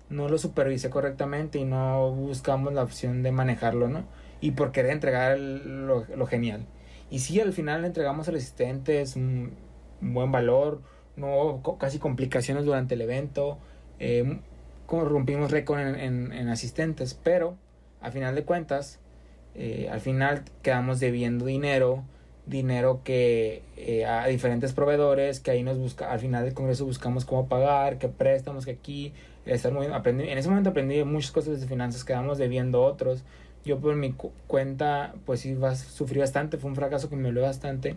no 0.07 0.29
lo 0.29 0.37
supervisé 0.37 0.91
correctamente 0.91 1.57
y 1.57 1.65
no 1.65 2.11
buscamos 2.11 2.73
la 2.73 2.83
opción 2.83 3.23
de 3.23 3.31
manejarlo, 3.31 3.87
¿no? 3.87 4.05
Y 4.39 4.51
por 4.51 4.71
querer 4.71 4.91
entregar 4.91 5.39
lo, 5.39 6.05
lo 6.15 6.27
genial. 6.27 6.67
Y 7.09 7.19
sí, 7.19 7.39
al 7.39 7.53
final 7.53 7.81
le 7.81 7.87
entregamos 7.87 8.27
al 8.27 8.35
asistente, 8.35 9.01
es 9.01 9.15
un, 9.15 9.53
buen 9.99 10.31
valor, 10.31 10.81
no 11.15 11.63
casi 11.79 11.97
complicaciones 11.97 12.65
durante 12.65 12.93
el 12.93 13.01
evento, 13.01 13.57
eh, 13.97 14.39
rompimos 14.87 15.49
récord 15.49 15.79
en, 15.79 16.31
en, 16.31 16.49
asistentes, 16.49 17.15
pero 17.15 17.57
al 17.99 18.11
final 18.11 18.35
de 18.35 18.43
cuentas, 18.43 18.99
eh, 19.55 19.89
al 19.91 20.01
final 20.01 20.43
quedamos 20.61 20.99
debiendo 20.99 21.45
dinero, 21.45 22.03
dinero 22.45 23.01
que 23.03 23.61
eh, 23.77 24.05
a 24.05 24.27
diferentes 24.27 24.73
proveedores, 24.73 25.39
que 25.39 25.51
ahí 25.51 25.63
nos 25.63 25.77
busca, 25.77 26.11
al 26.11 26.19
final 26.19 26.43
del 26.43 26.53
congreso 26.53 26.85
buscamos 26.85 27.25
cómo 27.25 27.47
pagar, 27.47 27.97
qué 27.97 28.09
préstamos, 28.09 28.65
que 28.65 28.71
aquí, 28.71 29.13
estar 29.45 29.71
muy, 29.71 29.87
aprendí, 29.87 30.27
en 30.27 30.37
ese 30.37 30.49
momento 30.49 30.71
aprendí 30.71 31.03
muchas 31.03 31.31
cosas 31.31 31.61
de 31.61 31.67
finanzas, 31.67 32.03
quedamos 32.03 32.37
debiendo 32.37 32.83
otros, 32.83 33.23
yo 33.63 33.79
por 33.79 33.95
mi 33.95 34.13
cuenta, 34.47 35.13
pues 35.25 35.41
sí, 35.41 35.57
sufrí 35.75 36.19
bastante, 36.19 36.57
fue 36.57 36.69
un 36.69 36.75
fracaso 36.75 37.09
que 37.09 37.15
me 37.15 37.23
dolió 37.23 37.43
bastante, 37.43 37.95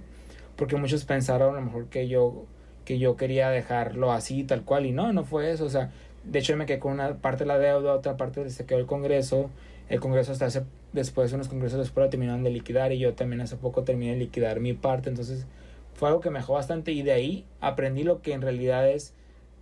porque 0.56 0.76
muchos 0.76 1.04
pensaron 1.04 1.54
a 1.54 1.60
lo 1.60 1.66
mejor 1.66 1.86
que 1.86 2.06
yo, 2.06 2.44
que 2.84 2.98
yo 2.98 3.16
quería 3.16 3.50
dejarlo 3.50 4.12
así, 4.12 4.44
tal 4.44 4.62
cual, 4.62 4.86
y 4.86 4.92
no, 4.92 5.12
no 5.12 5.25
fue 5.25 5.50
eso, 5.50 5.64
o 5.64 5.70
sea, 5.70 5.90
de 6.22 6.38
hecho 6.38 6.56
me 6.56 6.66
quedé 6.66 6.78
con 6.78 6.92
una 6.92 7.16
parte 7.16 7.44
de 7.44 7.48
la 7.48 7.58
deuda, 7.58 7.94
otra 7.94 8.16
parte 8.16 8.48
se 8.50 8.66
quedó 8.66 8.78
el 8.78 8.86
Congreso, 8.86 9.50
el 9.88 10.00
Congreso 10.00 10.32
hasta 10.32 10.46
hace, 10.46 10.62
después, 10.93 11.33
unos 11.33 11.49
congresos 11.49 11.78
después 11.78 12.05
lo 12.07 12.11
terminaron 12.11 12.43
de 12.43 12.50
liquidar, 12.50 12.93
y 12.93 12.99
yo 12.99 13.14
también 13.14 13.40
hace 13.40 13.57
poco 13.57 13.85
terminé 13.85 14.12
de 14.12 14.19
liquidar 14.19 14.61
mi 14.61 14.73
parte, 14.73 15.09
entonces 15.09 15.47
fue 15.95 16.09
algo 16.09 16.21
que 16.21 16.31
me 16.31 16.38
dejó 16.38 16.55
bastante, 16.55 16.93
y 16.93 17.02
de 17.02 17.12
ahí 17.12 17.45
aprendí 17.61 18.02
lo 18.02 18.23
que 18.23 18.33
en 18.33 18.43
realidad 18.43 18.88
es 18.88 19.14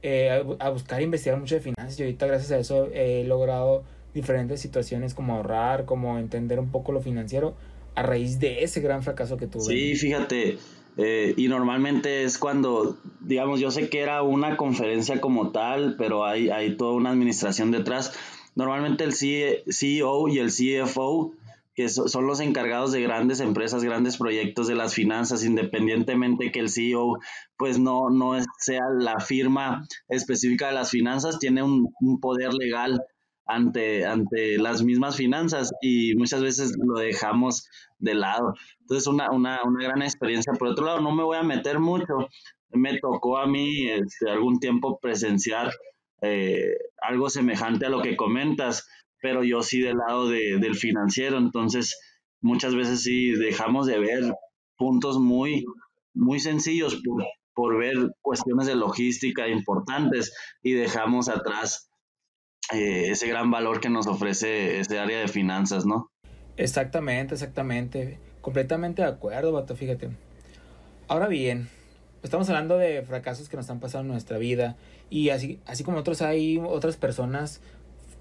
eh, 0.02 0.44
a 0.58 0.68
buscar 0.70 1.00
investigar 1.00 1.38
mucho 1.38 1.54
de 1.54 1.60
finanzas, 1.60 1.98
y 1.98 2.02
ahorita 2.02 2.26
gracias 2.26 2.52
a 2.52 2.58
eso 2.58 2.88
he 2.92 3.24
logrado 3.24 3.84
diferentes 4.12 4.60
situaciones 4.60 5.14
como 5.14 5.34
ahorrar, 5.34 5.84
como 5.84 6.18
entender 6.18 6.60
un 6.60 6.70
poco 6.70 6.92
lo 6.92 7.00
financiero 7.00 7.54
a 7.94 8.02
raíz 8.02 8.38
de 8.38 8.62
ese 8.62 8.80
gran 8.80 9.02
fracaso 9.02 9.36
que 9.36 9.46
tuve. 9.46 9.64
Sí, 9.64 9.94
fíjate, 9.96 10.58
eh, 10.96 11.34
y 11.36 11.48
normalmente 11.48 12.22
es 12.22 12.38
cuando, 12.38 12.96
digamos, 13.20 13.60
yo 13.60 13.70
sé 13.70 13.88
que 13.88 14.00
era 14.00 14.22
una 14.22 14.56
conferencia 14.56 15.20
como 15.20 15.50
tal, 15.50 15.96
pero 15.98 16.24
hay, 16.24 16.50
hay 16.50 16.76
toda 16.76 16.92
una 16.92 17.10
administración 17.10 17.70
detrás. 17.70 18.12
Normalmente 18.54 19.04
el 19.04 19.14
CEO 19.14 20.28
y 20.28 20.38
el 20.38 20.50
CFO, 20.50 21.32
que 21.74 21.88
son 21.88 22.26
los 22.26 22.40
encargados 22.40 22.92
de 22.92 23.02
grandes 23.02 23.40
empresas, 23.40 23.82
grandes 23.82 24.16
proyectos 24.16 24.68
de 24.68 24.76
las 24.76 24.94
finanzas, 24.94 25.44
independientemente 25.44 26.52
que 26.52 26.60
el 26.60 26.70
CEO 26.70 27.18
pues 27.56 27.78
no, 27.78 28.10
no 28.10 28.36
sea 28.58 28.82
la 28.96 29.18
firma 29.18 29.86
específica 30.08 30.68
de 30.68 30.74
las 30.74 30.90
finanzas, 30.90 31.38
tiene 31.40 31.62
un, 31.62 31.92
un 32.00 32.20
poder 32.20 32.54
legal 32.54 33.02
ante, 33.46 34.06
ante 34.06 34.58
las 34.58 34.82
mismas 34.82 35.16
finanzas 35.16 35.72
y 35.82 36.14
muchas 36.16 36.42
veces 36.42 36.74
lo 36.78 36.98
dejamos 36.98 37.68
de 37.98 38.14
lado. 38.14 38.54
Entonces, 38.80 39.06
una, 39.06 39.30
una, 39.30 39.62
una 39.64 39.84
gran 39.84 40.02
experiencia. 40.02 40.52
Por 40.54 40.68
otro 40.68 40.86
lado, 40.86 41.00
no 41.00 41.12
me 41.12 41.22
voy 41.22 41.36
a 41.36 41.42
meter 41.42 41.78
mucho. 41.78 42.28
Me 42.70 42.98
tocó 42.98 43.38
a 43.38 43.46
mí 43.46 43.88
este, 43.88 44.30
algún 44.30 44.58
tiempo 44.58 44.98
presenciar 45.00 45.70
eh, 46.24 46.74
algo 47.02 47.28
semejante 47.30 47.86
a 47.86 47.90
lo 47.90 48.02
que 48.02 48.16
comentas, 48.16 48.88
pero 49.20 49.44
yo 49.44 49.62
sí 49.62 49.80
del 49.80 49.98
lado 49.98 50.28
de, 50.28 50.58
del 50.58 50.74
financiero. 50.74 51.38
Entonces, 51.38 51.98
muchas 52.40 52.74
veces 52.74 53.02
sí 53.02 53.32
dejamos 53.32 53.86
de 53.86 53.98
ver 53.98 54.34
puntos 54.76 55.18
muy, 55.18 55.64
muy 56.14 56.40
sencillos 56.40 57.00
por, 57.04 57.24
por 57.54 57.78
ver 57.78 57.94
cuestiones 58.20 58.66
de 58.66 58.74
logística 58.74 59.48
importantes 59.48 60.34
y 60.62 60.72
dejamos 60.72 61.28
atrás 61.28 61.90
eh, 62.72 63.10
ese 63.10 63.28
gran 63.28 63.50
valor 63.50 63.80
que 63.80 63.90
nos 63.90 64.06
ofrece 64.06 64.80
ese 64.80 64.98
área 64.98 65.18
de 65.20 65.28
finanzas, 65.28 65.84
¿no? 65.84 66.10
Exactamente, 66.56 67.34
exactamente. 67.34 68.18
Completamente 68.40 69.02
de 69.02 69.08
acuerdo, 69.08 69.52
Bato, 69.52 69.76
fíjate. 69.76 70.10
Ahora 71.08 71.28
bien, 71.28 71.68
estamos 72.24 72.48
hablando 72.48 72.78
de 72.78 73.02
fracasos 73.02 73.48
que 73.48 73.56
nos 73.56 73.68
han 73.70 73.80
pasado 73.80 74.02
en 74.02 74.08
nuestra 74.08 74.38
vida 74.38 74.76
y 75.10 75.28
así, 75.28 75.60
así 75.66 75.84
como 75.84 75.98
otros 75.98 76.22
hay 76.22 76.58
otras 76.58 76.96
personas 76.96 77.60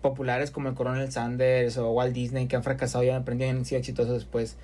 populares 0.02 0.52
como 0.52 0.70
el 0.70 0.76
Coronel 0.76 1.12
Sanders 1.12 1.78
o 1.78 1.90
Walt 1.92 2.14
Disney 2.14 2.48
que 2.48 2.58
han 2.58 2.64
fracasado 2.64 3.04
y 3.04 3.10
han 3.10 3.22
aprendido 3.22 3.50
y 3.50 3.56
han 3.56 3.66
sido 3.66 3.80
exitosos 3.80 4.14
después. 4.14 4.58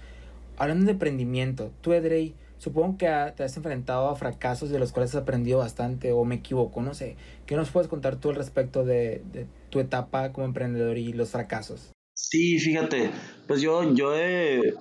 Hablando 0.57 0.85
de 0.85 0.91
emprendimiento, 0.91 1.71
tú, 1.79 1.93
Edrey, 1.93 2.35
supongo 2.57 2.97
que 2.97 3.07
te 3.37 3.43
has 3.43 3.55
enfrentado 3.55 4.09
a 4.09 4.15
fracasos 4.17 4.69
de 4.69 4.77
los 4.77 4.91
cuales 4.91 5.15
has 5.15 5.21
aprendido 5.21 5.59
bastante 5.59 6.11
o 6.11 6.25
me 6.25 6.35
equivoco, 6.35 6.81
no 6.81 6.93
sé. 6.93 7.15
¿Qué 7.45 7.55
nos 7.55 7.69
puedes 7.69 7.87
contar 7.87 8.17
tú 8.17 8.31
al 8.31 8.35
respecto 8.35 8.83
de, 8.83 9.47
tu 9.69 9.79
etapa 9.79 10.33
como 10.33 10.45
emprendedor 10.45 10.97
y 10.97 11.13
los 11.13 11.29
fracasos? 11.29 11.93
Sí, 12.13 12.59
fíjate, 12.59 13.09
pues 13.47 13.61
yo, 13.61 13.93
yo 13.93 14.13
he 14.13 14.73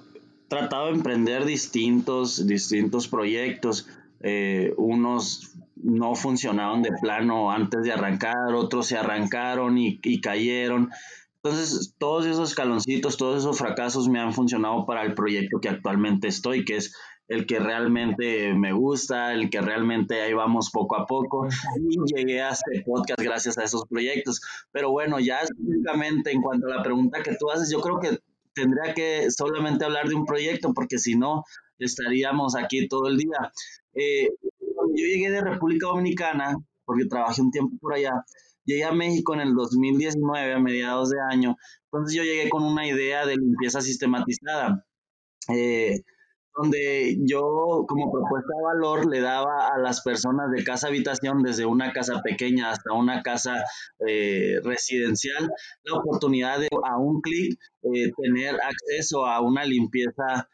tratado 0.49 0.87
de 0.87 0.95
emprender 0.95 1.45
distintos, 1.45 2.47
distintos 2.49 3.07
proyectos. 3.07 3.87
Eh, 4.21 4.75
unos 4.77 5.55
no 5.77 6.15
funcionaron 6.15 6.83
de 6.83 6.91
plano 7.01 7.53
antes 7.53 7.83
de 7.85 7.93
arrancar, 7.93 8.53
otros 8.55 8.87
se 8.87 8.97
arrancaron 8.97 9.79
y, 9.79 10.01
y 10.03 10.21
cayeron. 10.21 10.91
Entonces, 11.43 11.95
todos 11.99 12.27
esos 12.27 12.51
escaloncitos, 12.51 13.17
todos 13.17 13.39
esos 13.39 13.59
fracasos 13.59 14.09
me 14.09 14.19
han 14.19 14.33
funcionado 14.33 14.85
para 14.87 15.03
el 15.03 15.15
proyecto 15.15 15.61
que 15.61 15.69
actualmente 15.69 16.27
estoy, 16.27 16.65
que 16.65 16.77
es 16.77 16.95
el 17.29 17.47
que 17.47 17.59
realmente 17.59 18.55
me 18.55 18.73
gusta, 18.73 19.35
el 19.35 19.51
que 19.51 19.61
realmente 19.61 20.21
ahí 20.23 20.33
vamos 20.33 20.71
poco 20.71 20.97
a 20.97 21.07
poco. 21.07 21.47
Y 21.79 22.15
llegué 22.15 22.43
a 22.43 22.51
este 22.51 22.83
podcast 22.85 23.21
gracias 23.21 23.59
a 23.59 23.65
esos 23.65 23.85
proyectos. 23.87 24.41
Pero 24.73 24.91
bueno, 24.91 25.21
ya 25.21 25.41
específicamente 25.41 26.33
en 26.33 26.43
cuanto 26.43 26.67
a 26.67 26.77
la 26.77 26.83
pregunta 26.83 27.23
que 27.23 27.37
tú 27.37 27.51
haces, 27.51 27.71
yo 27.71 27.81
creo 27.81 28.01
que 28.01 28.19
tendría 28.55 28.95
que 28.95 29.31
solamente 29.31 29.85
hablar 29.85 30.09
de 30.09 30.15
un 30.15 30.25
proyecto, 30.25 30.73
porque 30.75 30.99
si 30.99 31.17
no, 31.17 31.45
estaríamos 31.79 32.57
aquí 32.57 32.89
todo 32.89 33.09
el 33.09 33.17
día. 33.17 33.53
Eh, 33.95 34.29
yo 34.41 35.05
llegué 35.05 35.31
de 35.31 35.41
República 35.41 35.87
Dominicana, 35.89 36.57
porque 36.85 37.07
trabajé 37.07 37.43
un 37.43 37.51
tiempo 37.51 37.77
por 37.81 37.95
allá, 37.95 38.13
llegué 38.65 38.85
a 38.85 38.93
México 38.93 39.35
en 39.35 39.41
el 39.41 39.55
2019, 39.55 40.53
a 40.53 40.59
mediados 40.59 41.11
de 41.11 41.17
año, 41.31 41.57
entonces 41.85 42.17
yo 42.17 42.23
llegué 42.23 42.49
con 42.51 42.65
una 42.65 42.87
idea 42.87 43.27
de 43.27 43.37
limpieza 43.37 43.81
sistematizada. 43.81 44.85
Eh, 45.49 46.03
donde 46.59 47.17
yo 47.21 47.85
como 47.87 48.11
propuesta 48.11 48.53
de 48.57 48.65
valor 48.65 49.07
le 49.09 49.21
daba 49.21 49.69
a 49.69 49.79
las 49.79 50.03
personas 50.03 50.51
de 50.51 50.65
casa 50.65 50.89
habitación, 50.89 51.43
desde 51.43 51.65
una 51.65 51.93
casa 51.93 52.21
pequeña 52.21 52.71
hasta 52.71 52.93
una 52.95 53.23
casa 53.23 53.63
eh, 54.07 54.59
residencial, 54.65 55.49
la 55.85 55.99
oportunidad 55.99 56.59
de 56.59 56.69
a 56.85 56.99
un 56.99 57.21
clic 57.21 57.57
eh, 57.83 58.11
tener 58.21 58.57
acceso 58.57 59.25
a 59.25 59.41
una 59.41 59.65
limpieza 59.65 60.49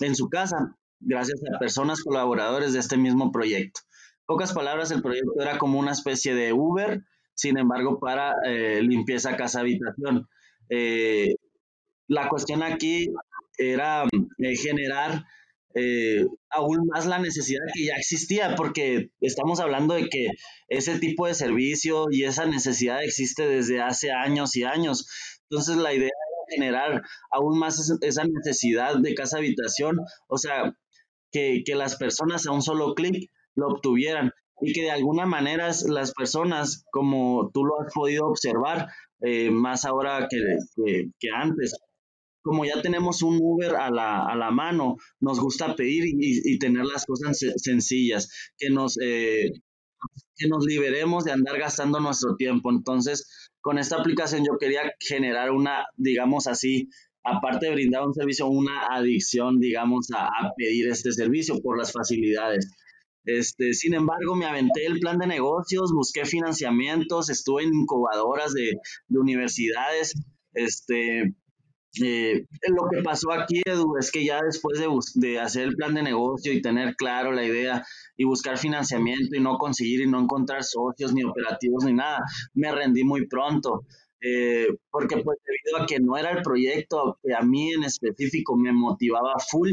en 0.00 0.14
su 0.14 0.28
casa, 0.28 0.76
gracias 1.00 1.40
a 1.54 1.58
personas 1.58 2.02
colaboradores 2.02 2.72
de 2.72 2.80
este 2.80 2.96
mismo 2.96 3.32
proyecto. 3.32 3.80
Pocas 4.26 4.52
palabras, 4.52 4.90
el 4.90 5.02
proyecto 5.02 5.40
era 5.40 5.58
como 5.58 5.78
una 5.78 5.92
especie 5.92 6.34
de 6.34 6.52
Uber, 6.52 7.02
sin 7.34 7.58
embargo, 7.58 8.00
para 8.00 8.34
eh, 8.44 8.82
limpieza 8.82 9.36
casa 9.36 9.60
habitación. 9.60 10.26
Eh, 10.68 11.36
la 12.08 12.28
cuestión 12.28 12.62
aquí 12.62 13.08
era 13.56 14.04
eh, 14.38 14.56
generar 14.56 15.24
aún 16.48 16.86
más 16.86 17.04
la 17.04 17.18
necesidad 17.18 17.60
que 17.74 17.84
ya 17.84 17.96
existía, 17.96 18.56
porque 18.56 19.10
estamos 19.20 19.60
hablando 19.60 19.92
de 19.92 20.08
que 20.08 20.28
ese 20.68 20.98
tipo 20.98 21.26
de 21.26 21.34
servicio 21.34 22.06
y 22.10 22.24
esa 22.24 22.46
necesidad 22.46 23.04
existe 23.04 23.46
desde 23.46 23.82
hace 23.82 24.10
años 24.10 24.56
y 24.56 24.64
años. 24.64 25.06
Entonces 25.50 25.76
la 25.76 25.92
idea 25.92 26.08
generar 26.48 27.02
aún 27.30 27.58
más 27.58 27.92
esa 28.00 28.24
necesidad 28.24 28.96
de 28.98 29.14
casa 29.14 29.38
habitación, 29.38 29.98
o 30.28 30.38
sea, 30.38 30.74
que, 31.30 31.62
que 31.64 31.74
las 31.74 31.96
personas 31.96 32.46
a 32.46 32.52
un 32.52 32.62
solo 32.62 32.94
clic 32.94 33.30
lo 33.54 33.68
obtuvieran 33.68 34.32
y 34.60 34.72
que 34.72 34.82
de 34.82 34.90
alguna 34.90 35.26
manera 35.26 35.70
las 35.88 36.12
personas, 36.12 36.84
como 36.90 37.50
tú 37.52 37.64
lo 37.64 37.80
has 37.80 37.92
podido 37.92 38.26
observar, 38.26 38.88
eh, 39.20 39.50
más 39.50 39.84
ahora 39.84 40.28
que, 40.30 40.38
que, 41.18 41.28
antes, 41.34 41.76
como 42.42 42.64
ya 42.64 42.80
tenemos 42.80 43.22
un 43.22 43.38
Uber 43.40 43.76
a 43.76 43.90
la, 43.90 44.24
a 44.26 44.36
la 44.36 44.50
mano, 44.50 44.96
nos 45.20 45.40
gusta 45.40 45.74
pedir 45.74 46.04
y, 46.06 46.52
y 46.52 46.58
tener 46.58 46.84
las 46.84 47.04
cosas 47.04 47.38
sencillas, 47.56 48.30
que 48.56 48.70
nos, 48.70 48.98
eh, 49.02 49.50
que 50.36 50.48
nos 50.48 50.64
liberemos 50.64 51.24
de 51.24 51.32
andar 51.32 51.58
gastando 51.58 52.00
nuestro 52.00 52.36
tiempo. 52.36 52.70
Entonces, 52.70 53.50
con 53.60 53.78
esta 53.78 53.96
aplicación 53.96 54.44
yo 54.44 54.58
quería 54.58 54.82
generar 55.00 55.50
una, 55.50 55.86
digamos 55.96 56.46
así, 56.46 56.88
aparte 57.24 57.66
de 57.66 57.72
brindar 57.72 58.06
un 58.06 58.14
servicio, 58.14 58.46
una 58.46 58.86
adicción, 58.90 59.58
digamos, 59.58 60.08
a, 60.14 60.28
pedir 60.56 60.88
este 60.88 61.12
servicio 61.12 61.60
por 61.60 61.76
las 61.78 61.92
facilidades. 61.92 62.70
Este, 63.24 63.74
sin 63.74 63.94
embargo, 63.94 64.36
me 64.36 64.46
aventé 64.46 64.86
el 64.86 65.00
plan 65.00 65.18
de 65.18 65.26
negocios, 65.26 65.92
busqué 65.92 66.24
financiamientos, 66.24 67.28
estuve 67.28 67.64
en 67.64 67.74
incubadoras 67.74 68.54
de, 68.54 68.78
universidades. 69.08 70.14
Este, 70.54 71.34
eh, 72.02 72.46
lo 72.68 72.88
que 72.90 73.02
pasó 73.02 73.32
aquí, 73.32 73.62
Edu, 73.64 73.96
es 73.98 74.10
que 74.10 74.24
ya 74.24 74.40
después 74.42 74.80
de, 75.14 75.38
hacer 75.38 75.64
el 75.64 75.76
plan 75.76 75.94
de 75.94 76.02
negocio 76.02 76.52
y 76.52 76.62
tener 76.62 76.96
claro 76.96 77.32
la 77.32 77.44
idea 77.44 77.84
y 78.16 78.24
buscar 78.24 78.58
financiamiento 78.58 79.36
y 79.36 79.40
no 79.40 79.58
conseguir 79.58 80.00
y 80.00 80.06
no 80.06 80.20
encontrar 80.20 80.64
socios 80.64 81.12
ni 81.12 81.24
operativos 81.24 81.84
ni 81.84 81.92
nada, 81.92 82.20
me 82.54 82.72
rendí 82.72 83.04
muy 83.04 83.26
pronto. 83.26 83.84
Eh, 84.20 84.68
porque 84.90 85.18
pues 85.18 85.38
debido 85.44 85.82
a 85.82 85.86
que 85.86 86.00
no 86.00 86.16
era 86.16 86.30
el 86.30 86.42
proyecto 86.42 87.18
que 87.22 87.34
a 87.34 87.42
mí 87.42 87.72
en 87.72 87.84
específico 87.84 88.56
me 88.56 88.72
motivaba 88.72 89.34
full 89.38 89.70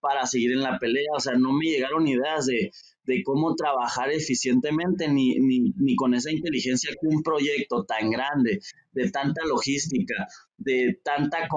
para 0.00 0.26
seguir 0.26 0.52
en 0.52 0.62
la 0.62 0.78
pelea, 0.78 1.12
o 1.16 1.20
sea, 1.20 1.34
no 1.34 1.52
me 1.52 1.66
llegaron 1.66 2.06
ideas 2.06 2.46
de, 2.46 2.70
de 3.06 3.22
cómo 3.22 3.54
trabajar 3.54 4.10
eficientemente, 4.10 5.08
ni, 5.08 5.34
ni, 5.38 5.72
ni, 5.76 5.96
con 5.96 6.14
esa 6.14 6.30
inteligencia 6.30 6.90
que 6.90 7.06
un 7.06 7.22
proyecto 7.22 7.84
tan 7.84 8.10
grande, 8.10 8.60
de 8.92 9.10
tanta 9.10 9.44
logística, 9.44 10.26
de 10.56 10.98
tanta 11.02 11.48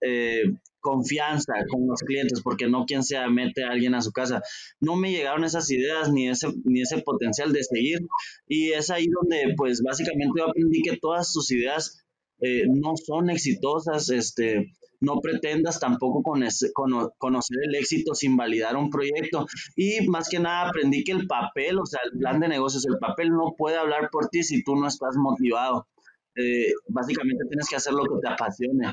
eh, 0.00 0.42
confianza 0.80 1.54
con 1.70 1.86
los 1.86 2.00
clientes, 2.00 2.40
porque 2.42 2.68
no 2.68 2.84
quien 2.84 3.04
sea 3.04 3.28
mete 3.28 3.64
a 3.64 3.70
alguien 3.70 3.94
a 3.94 4.02
su 4.02 4.10
casa. 4.10 4.42
No 4.80 4.96
me 4.96 5.12
llegaron 5.12 5.44
esas 5.44 5.70
ideas 5.70 6.12
ni 6.12 6.28
ese, 6.28 6.48
ni 6.64 6.82
ese 6.82 7.00
potencial 7.02 7.52
de 7.52 7.62
seguir. 7.62 8.00
Y 8.48 8.72
es 8.72 8.90
ahí 8.90 9.06
donde, 9.06 9.54
pues, 9.56 9.80
básicamente 9.82 10.32
yo 10.36 10.48
aprendí 10.48 10.82
que 10.82 10.96
todas 10.96 11.32
tus 11.32 11.50
ideas 11.52 12.01
eh, 12.42 12.64
no 12.68 12.96
son 12.96 13.30
exitosas, 13.30 14.10
este, 14.10 14.72
no 15.00 15.20
pretendas 15.20 15.78
tampoco 15.78 16.22
conocer 16.22 17.56
el 17.62 17.74
éxito 17.76 18.14
sin 18.14 18.36
validar 18.36 18.76
un 18.76 18.90
proyecto. 18.90 19.46
Y 19.76 20.08
más 20.08 20.28
que 20.28 20.40
nada 20.40 20.68
aprendí 20.68 21.04
que 21.04 21.12
el 21.12 21.26
papel, 21.26 21.78
o 21.78 21.86
sea, 21.86 22.00
el 22.04 22.18
plan 22.18 22.40
de 22.40 22.48
negocios, 22.48 22.84
el 22.86 22.98
papel 22.98 23.30
no 23.30 23.54
puede 23.56 23.76
hablar 23.76 24.10
por 24.10 24.28
ti 24.28 24.42
si 24.42 24.62
tú 24.64 24.74
no 24.74 24.88
estás 24.88 25.16
motivado. 25.16 25.86
Eh, 26.34 26.72
básicamente 26.88 27.44
tienes 27.48 27.68
que 27.68 27.76
hacer 27.76 27.92
lo 27.92 28.04
que 28.04 28.20
te 28.20 28.28
apasione. 28.28 28.92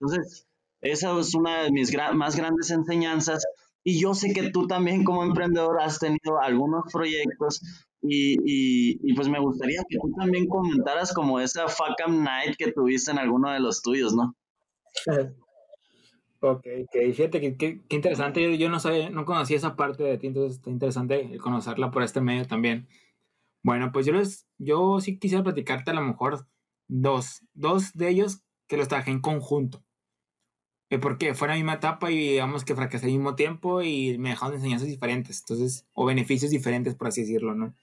Entonces, 0.00 0.46
esa 0.80 1.18
es 1.18 1.34
una 1.34 1.64
de 1.64 1.72
mis 1.72 1.92
más 2.14 2.36
grandes 2.36 2.70
enseñanzas. 2.70 3.44
Y 3.82 4.00
yo 4.00 4.14
sé 4.14 4.32
que 4.32 4.50
tú 4.50 4.66
también 4.66 5.04
como 5.04 5.24
emprendedor 5.24 5.80
has 5.80 5.98
tenido 5.98 6.40
algunos 6.40 6.84
proyectos 6.92 7.60
y, 8.06 8.98
y, 9.02 9.14
pues 9.14 9.28
me 9.28 9.40
gustaría 9.40 9.82
que 9.88 9.96
tú 9.96 10.12
también 10.16 10.46
comentaras 10.46 11.14
como 11.14 11.40
esa 11.40 11.68
fuck 11.68 12.06
night 12.08 12.56
que 12.58 12.72
tuviste 12.72 13.10
en 13.10 13.18
alguno 13.18 13.50
de 13.50 13.60
los 13.60 13.82
tuyos, 13.82 14.14
¿no? 14.14 14.36
Ok, 16.46 16.66
ok, 16.82 17.14
fíjate 17.14 17.56
que, 17.56 17.80
interesante, 17.88 18.42
yo, 18.42 18.50
yo, 18.50 18.68
no 18.68 18.78
sabía, 18.78 19.08
no 19.08 19.24
conocía 19.24 19.56
esa 19.56 19.76
parte 19.76 20.02
de 20.02 20.18
ti, 20.18 20.26
entonces 20.26 20.58
está 20.58 20.68
interesante 20.68 21.38
conocerla 21.38 21.90
por 21.90 22.02
este 22.02 22.20
medio 22.20 22.46
también. 22.46 22.86
Bueno, 23.62 23.92
pues 23.92 24.04
yo 24.04 24.12
les, 24.12 24.46
yo 24.58 25.00
sí 25.00 25.18
quisiera 25.18 25.42
platicarte 25.42 25.92
a 25.92 25.94
lo 25.94 26.02
mejor 26.02 26.46
dos, 26.86 27.40
dos 27.54 27.94
de 27.94 28.10
ellos 28.10 28.42
que 28.68 28.76
los 28.76 28.88
trabajé 28.88 29.10
en 29.10 29.22
conjunto. 29.22 29.82
Eh, 30.90 30.98
porque 30.98 31.34
fue 31.34 31.48
la 31.48 31.54
misma 31.54 31.74
etapa 31.74 32.10
y 32.10 32.18
digamos 32.32 32.62
que 32.64 32.74
fracasé 32.74 33.06
al 33.06 33.12
mismo 33.12 33.34
tiempo 33.36 33.80
y 33.80 34.18
me 34.18 34.28
dejaron 34.28 34.56
enseñanzas 34.56 34.88
diferentes, 34.88 35.40
entonces, 35.40 35.86
o 35.94 36.04
beneficios 36.04 36.50
diferentes, 36.50 36.94
por 36.94 37.08
así 37.08 37.22
decirlo, 37.22 37.54
¿no? 37.54 37.74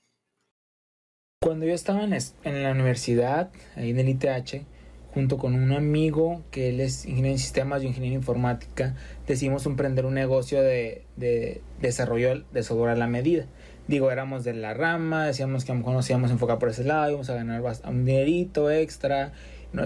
Cuando 1.44 1.66
yo 1.66 1.74
estaba 1.74 2.04
en, 2.04 2.64
la 2.64 2.72
universidad, 2.72 3.50
ahí 3.76 3.90
en 3.90 3.98
el 3.98 4.10
ITH, 4.10 4.64
junto 5.12 5.40
con 5.40 5.56
un 5.56 5.72
amigo 5.72 6.44
que 6.52 6.70
él 6.70 6.80
es 6.80 7.04
ingeniero 7.06 7.34
en 7.34 7.40
sistemas 7.40 7.82
y 7.82 7.88
ingeniero 7.88 8.14
en 8.14 8.20
informática, 8.20 8.94
decidimos 9.26 9.66
emprender 9.66 10.06
un 10.06 10.14
negocio 10.14 10.62
de, 10.62 11.04
de 11.16 11.64
desarrollo 11.82 12.44
de 12.54 12.62
software 12.62 12.92
a 12.92 12.96
la 12.96 13.08
medida. 13.08 13.48
Digo, 13.88 14.12
éramos 14.12 14.44
de 14.44 14.54
la 14.54 14.76
rama, 14.76 15.26
decíamos 15.26 15.66
que 15.66 15.72
a 15.72 15.74
lo 15.74 15.80
mejor 15.80 15.96
nos 15.96 16.08
íbamos 16.12 16.30
a 16.30 16.34
enfocar 16.34 16.60
por 16.60 16.70
ese 16.70 16.84
lado, 16.84 17.10
íbamos 17.10 17.32
a 17.32 17.34
ganar 17.34 17.64
un 17.88 18.06
dinerito 18.06 18.70
extra, 18.70 19.32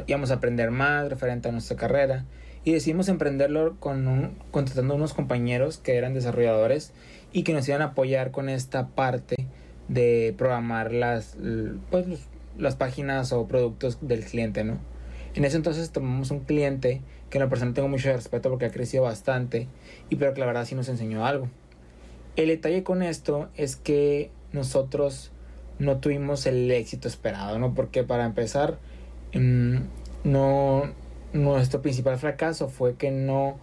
íbamos 0.07 0.31
a 0.31 0.33
aprender 0.33 0.71
más 0.71 1.07
referente 1.07 1.47
a 1.47 1.53
nuestra 1.53 1.77
carrera. 1.77 2.25
Y 2.65 2.73
decidimos 2.73 3.07
emprenderlo 3.07 3.77
con 3.79 4.09
un, 4.09 4.37
contratando 4.51 4.95
unos 4.95 5.13
compañeros 5.13 5.77
que 5.77 5.95
eran 5.95 6.13
desarrolladores 6.13 6.91
y 7.31 7.43
que 7.43 7.53
nos 7.53 7.65
iban 7.69 7.81
a 7.81 7.85
apoyar 7.85 8.31
con 8.31 8.49
esta 8.49 8.89
parte 8.89 9.37
de 9.87 10.33
programar 10.37 10.91
las, 10.91 11.37
pues, 11.91 12.05
las 12.57 12.75
páginas 12.75 13.31
o 13.31 13.47
productos 13.47 13.99
del 14.01 14.23
cliente, 14.23 14.63
¿no? 14.63 14.79
En 15.35 15.43
ese 15.43 15.57
entonces 15.57 15.91
tomamos 15.91 16.31
un 16.31 16.39
cliente 16.39 17.01
que 17.29 17.37
en 17.37 17.43
la 17.43 17.49
persona 17.49 17.73
tengo 17.73 17.89
mucho 17.89 18.11
respeto 18.11 18.49
porque 18.49 18.65
ha 18.65 18.71
crecido 18.71 19.03
bastante 19.03 19.67
y 20.09 20.15
pero 20.15 20.33
que 20.33 20.39
la 20.39 20.45
verdad 20.45 20.65
sí 20.65 20.75
nos 20.75 20.87
enseñó 20.87 21.25
algo. 21.25 21.49
El 22.37 22.47
detalle 22.47 22.83
con 22.83 23.03
esto 23.03 23.49
es 23.55 23.75
que 23.75 24.31
nosotros 24.53 25.31
no 25.77 25.97
tuvimos 25.97 26.45
el 26.45 26.71
éxito 26.71 27.07
esperado, 27.07 27.59
¿no? 27.59 27.73
Porque 27.73 28.03
para 28.03 28.25
empezar, 28.25 28.77
mm, 29.33 29.75
no, 30.23 30.83
nuestro 31.33 31.81
principal 31.81 32.17
fracaso 32.17 32.69
fue 32.69 32.95
que 32.95 33.11
no 33.11 33.57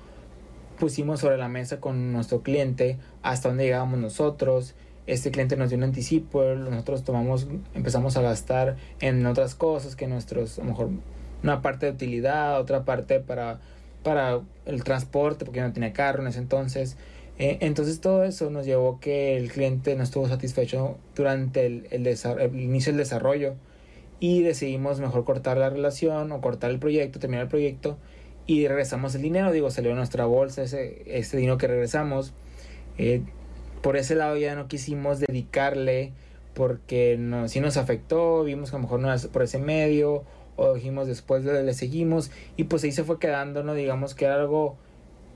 pusimos 0.79 1.21
sobre 1.21 1.39
la 1.39 1.49
mesa 1.49 1.81
con 1.81 2.13
nuestro 2.13 2.43
cliente 2.43 2.99
hasta 3.23 3.49
dónde 3.49 3.65
llegábamos 3.65 3.99
nosotros. 3.99 4.75
Este 5.07 5.31
cliente 5.31 5.57
nos 5.57 5.71
dio 5.71 5.79
un 5.79 5.85
anticipo, 5.85 6.45
nosotros 6.45 7.03
tomamos, 7.03 7.49
empezamos 7.75 8.17
a 8.17 8.23
gastar 8.23 8.77
en 9.01 9.27
otras 9.27 9.55
cosas 9.55 9.97
que 9.97 10.07
nuestros, 10.07 10.59
a 10.59 10.63
lo 10.63 10.69
mejor 10.69 10.91
una 11.43 11.61
parte 11.61 11.87
de 11.87 11.93
utilidad, 11.93 12.61
otra 12.61 12.85
parte 12.85 13.19
para, 13.19 13.61
para 14.05 14.41
el 14.65 14.85
transporte, 14.85 15.45
porque 15.45 15.61
no 15.61 15.73
tenía 15.73 15.93
carro 15.93 16.23
en 16.23 16.29
ese 16.29 16.39
entonces. 16.39 16.97
Eh, 17.39 17.59
entonces 17.61 18.01
todo 18.01 18.25
eso 18.25 18.51
nos 18.51 18.67
llevó 18.67 19.01
que 19.01 19.37
el 19.37 19.51
cliente 19.51 19.97
no 19.97 20.05
estuvo 20.05 20.29
satisfecho 20.29 20.99
durante 21.17 21.67
el, 21.67 21.89
el, 21.91 22.07
el, 22.07 22.61
inicio 22.61 22.93
del 22.93 22.99
desarrollo 22.99 23.55
y 24.21 24.43
decidimos 24.43 25.01
mejor 25.01 25.25
cortar 25.25 25.57
la 25.57 25.71
relación 25.71 26.31
o 26.31 26.41
cortar 26.41 26.71
el 26.71 26.79
proyecto, 26.79 27.19
terminar 27.19 27.45
el 27.45 27.49
proyecto 27.49 27.97
y 28.47 28.69
regresamos 28.69 29.15
el 29.15 29.23
dinero, 29.23 29.51
digo, 29.51 29.71
salió 29.71 29.93
a 29.93 29.95
nuestra 29.95 30.27
bolsa 30.27 30.63
ese, 30.63 31.03
ese 31.07 31.37
dinero 31.37 31.59
que 31.59 31.69
regresamos. 31.69 32.35
Eh, 32.99 33.23
por 33.83 33.97
ese 33.97 34.15
lado 34.15 34.37
ya 34.37 34.55
no 34.55 34.69
quisimos 34.69 35.21
dedicarle 35.21 36.13
porque 36.55 37.17
no, 37.19 37.49
sí 37.49 37.61
nos 37.61 37.77
afectó, 37.77 38.45
vimos 38.45 38.71
que 38.71 38.77
a 38.77 38.79
lo 38.79 38.85
mejor 38.85 39.01
no 39.01 39.13
es 39.13 39.27
por 39.27 39.43
ese 39.43 39.59
medio 39.59 40.23
o 40.57 40.75
dijimos 40.75 41.07
después 41.07 41.45
le, 41.45 41.75
seguimos 41.75 42.31
y 42.57 42.65
pues 42.65 42.85
ahí 42.85 42.93
se 42.93 43.05
fue 43.05 43.19
quedando, 43.19 43.63
¿no? 43.63 43.75
Digamos 43.75 44.15
que 44.15 44.27
era 44.27 44.35
algo 44.35 44.77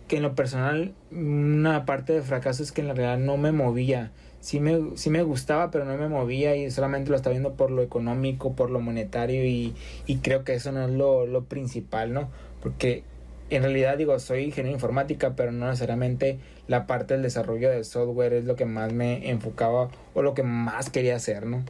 que 0.08 0.18
en 0.18 0.22
lo 0.22 0.34
personal 0.34 0.94
una 1.10 1.84
parte 1.84 2.12
de 2.12 2.22
fracaso 2.22 2.62
es 2.62 2.70
que 2.70 2.80
en 2.80 2.88
la 2.88 2.94
realidad 2.94 3.18
no 3.18 3.36
me 3.36 3.52
movía. 3.52 4.12
Sí 4.40 4.60
me, 4.60 4.96
sí 4.96 5.10
me 5.10 5.22
gustaba, 5.22 5.72
pero 5.72 5.84
no 5.84 5.96
me 5.96 6.08
movía 6.08 6.54
y 6.54 6.70
solamente 6.70 7.10
lo 7.10 7.16
estaba 7.16 7.32
viendo 7.32 7.54
por 7.54 7.72
lo 7.72 7.82
económico, 7.82 8.52
por 8.52 8.70
lo 8.70 8.80
monetario 8.80 9.44
y, 9.44 9.74
y 10.06 10.18
creo 10.18 10.44
que 10.44 10.54
eso 10.54 10.70
no 10.70 10.84
es 10.84 10.90
lo, 10.90 11.26
lo 11.26 11.44
principal, 11.44 12.12
¿no? 12.12 12.28
Porque 12.62 13.02
en 13.50 13.62
realidad 13.62 13.96
digo, 13.96 14.18
soy 14.18 14.44
ingeniero 14.44 14.74
informática, 14.74 15.34
pero 15.36 15.52
no 15.52 15.66
necesariamente 15.66 16.38
la 16.66 16.86
parte 16.86 17.14
del 17.14 17.22
desarrollo 17.22 17.70
del 17.70 17.84
software 17.84 18.32
es 18.32 18.44
lo 18.44 18.56
que 18.56 18.64
más 18.64 18.92
me 18.92 19.30
enfocaba 19.30 19.90
o 20.14 20.22
lo 20.22 20.34
que 20.34 20.42
más 20.42 20.90
quería 20.90 21.16
hacer, 21.16 21.46
¿no? 21.46 21.64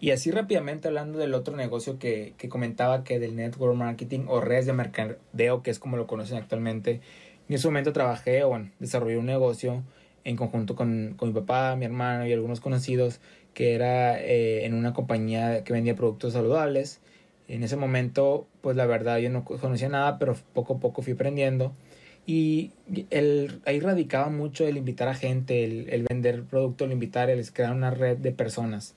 Y 0.00 0.12
así 0.12 0.30
rápidamente 0.30 0.88
hablando 0.88 1.18
del 1.18 1.34
otro 1.34 1.56
negocio 1.56 1.98
que, 1.98 2.32
que, 2.38 2.48
comentaba 2.48 3.04
que 3.04 3.18
del 3.18 3.36
network 3.36 3.76
marketing 3.76 4.24
o 4.28 4.40
redes 4.40 4.64
de 4.64 4.72
mercadeo, 4.72 5.62
que 5.62 5.70
es 5.70 5.78
como 5.78 5.98
lo 5.98 6.06
conocen 6.06 6.38
actualmente, 6.38 7.02
en 7.48 7.54
ese 7.54 7.68
momento 7.68 7.92
trabajé 7.92 8.42
o 8.42 8.48
bueno, 8.48 8.70
desarrollé 8.78 9.18
un 9.18 9.26
negocio 9.26 9.82
en 10.24 10.36
conjunto 10.36 10.74
con, 10.74 11.14
con 11.16 11.28
mi 11.28 11.34
papá, 11.34 11.76
mi 11.76 11.84
hermano 11.84 12.26
y 12.26 12.32
algunos 12.32 12.60
conocidos, 12.60 13.20
que 13.52 13.74
era 13.74 14.20
eh, 14.20 14.64
en 14.64 14.74
una 14.74 14.92
compañía 14.92 15.64
que 15.64 15.72
vendía 15.72 15.94
productos 15.94 16.32
saludables. 16.32 17.00
En 17.50 17.62
ese 17.62 17.76
momento, 17.76 18.46
pues 18.60 18.76
la 18.76 18.86
verdad 18.86 19.18
yo 19.18 19.30
no 19.30 19.44
conocía 19.44 19.88
nada, 19.88 20.18
pero 20.18 20.36
poco 20.52 20.74
a 20.74 20.78
poco 20.78 21.02
fui 21.02 21.14
aprendiendo. 21.14 21.72
Y 22.26 22.72
el, 23.10 23.60
ahí 23.66 23.80
radicaba 23.80 24.28
mucho 24.28 24.66
el 24.66 24.76
invitar 24.76 25.08
a 25.08 25.14
gente, 25.14 25.64
el, 25.64 26.02
vender 26.08 26.44
producto, 26.44 26.84
el 26.84 26.92
invitar, 26.92 27.28
el 27.28 27.50
crear 27.52 27.72
una 27.72 27.90
red 27.90 28.18
de 28.18 28.30
personas. 28.32 28.94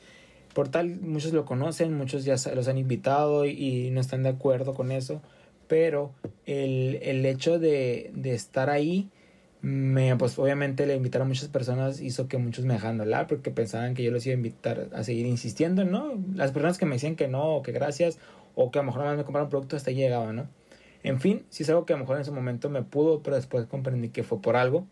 Por 0.54 0.70
tal, 0.70 1.00
muchos 1.02 1.34
lo 1.34 1.46
conocen, 1.46 1.96
muchos 1.98 2.26
ya 2.26 2.36
los 2.54 2.68
han 2.68 2.78
invitado 2.78 3.46
y, 3.46 3.90
no 3.92 4.00
están 4.00 4.22
de 4.24 4.30
acuerdo 4.30 4.76
con 4.76 4.92
eso, 4.92 5.22
pero 5.68 6.12
el, 6.46 7.00
el 7.02 7.26
hecho 7.26 7.58
de, 7.58 8.12
de 8.14 8.36
estar 8.36 8.70
ahí 8.70 9.10
me, 9.64 10.14
pues 10.18 10.38
obviamente 10.38 10.86
le 10.86 10.94
invitar 10.94 11.22
a 11.22 11.26
muchas 11.26 11.48
personas 11.48 12.02
hizo 12.02 12.28
que 12.28 12.38
muchos 12.38 12.66
me 12.66 12.74
dejaran 12.74 13.00
hablar 13.00 13.28
porque 13.28 13.50
pensaban 13.50 13.94
que 13.94 14.04
yo 14.04 14.12
los 14.12 14.26
iba 14.26 14.34
a 14.34 14.36
invitar 14.36 14.90
a 14.94 15.06
seguir 15.06 15.26
insistiendo, 15.26 15.86
¿no? 15.86 16.22
Las 16.36 16.52
personas 16.52 16.78
que 16.78 16.86
me 16.86 16.96
decían 16.96 17.16
que 17.16 17.30
no, 17.30 17.62
que 17.64 17.72
gracias, 17.72 18.20
o 18.56 18.72
que 18.72 18.80
a 18.80 18.82
lo 18.82 18.88
mejor 18.88 19.02
nada 19.04 19.16
me 19.16 19.24
compraron 19.24 19.48
un 19.48 19.50
producto 19.50 19.76
hasta 19.76 19.90
ahí 19.90 19.96
llegaba, 19.96 20.34
¿no? 20.34 20.48
En 21.04 21.20
fin, 21.20 21.46
sí 21.50 21.64
es 21.64 21.70
algo 21.70 21.86
que 21.86 21.94
a 21.94 21.98
lo 21.98 22.04
mejor 22.04 22.16
en 22.16 22.22
ese 22.22 22.32
momento 22.32 22.70
me 22.70 22.82
pudo, 22.82 23.22
pero 23.24 23.36
después 23.36 23.66
comprendí 23.66 24.10
que 24.10 24.24
fue 24.24 24.42
por 24.42 24.56
algo. 24.56 24.88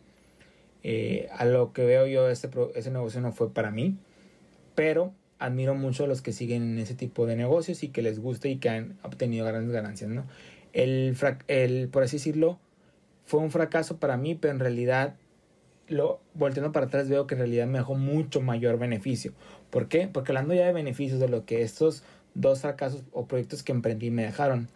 Eh, 0.84 1.30
a 1.32 1.46
lo 1.46 1.74
que 1.74 1.86
veo 1.86 2.08
yo, 2.08 2.28
este, 2.30 2.50
ese 2.76 2.92
negocio 2.92 3.22
no 3.22 3.32
fue 3.32 3.54
para 3.54 3.72
mí, 3.72 3.98
pero 4.76 5.14
admiro 5.40 5.74
mucho 5.76 6.04
a 6.04 6.08
los 6.08 6.22
que 6.22 6.34
siguen 6.34 6.64
en 6.64 6.80
ese 6.80 6.96
tipo 6.96 7.26
de 7.26 7.36
negocios 7.36 7.84
y 7.84 7.90
que 7.90 8.02
les 8.02 8.20
gusta 8.20 8.48
y 8.48 8.58
que 8.58 8.70
han 8.70 8.98
obtenido 9.04 9.46
grandes 9.46 9.72
ganancias, 9.72 10.10
¿no? 10.10 10.26
El, 10.74 11.18
el 11.48 11.90
por 11.90 12.04
así 12.04 12.18
decirlo, 12.18 12.60
fue 13.26 13.40
un 13.40 13.52
fracaso 13.52 13.98
para 13.98 14.18
mí, 14.18 14.36
pero 14.36 14.54
en 14.54 14.60
realidad, 14.60 15.16
lo, 15.88 16.20
volteando 16.34 16.72
para 16.72 16.88
atrás, 16.88 17.10
veo 17.10 17.28
que 17.28 17.36
en 17.36 17.40
realidad 17.40 17.68
me 17.68 17.78
dejó 17.78 17.96
mucho 17.96 18.42
mayor 18.42 18.78
beneficio. 18.78 19.34
¿Por 19.70 19.88
qué? 19.88 20.08
Porque 20.08 20.32
hablando 20.32 20.54
ya 20.54 20.66
de 20.66 20.74
beneficios 20.74 21.20
de 21.20 21.30
lo 21.30 21.46
que 21.46 21.62
estos 21.62 22.04
dos 22.34 22.62
fracasos 22.62 23.04
o 23.12 23.26
proyectos 23.26 23.64
que 23.64 23.72
emprendí 23.72 24.12
me 24.12 24.24
dejaron. 24.24 24.68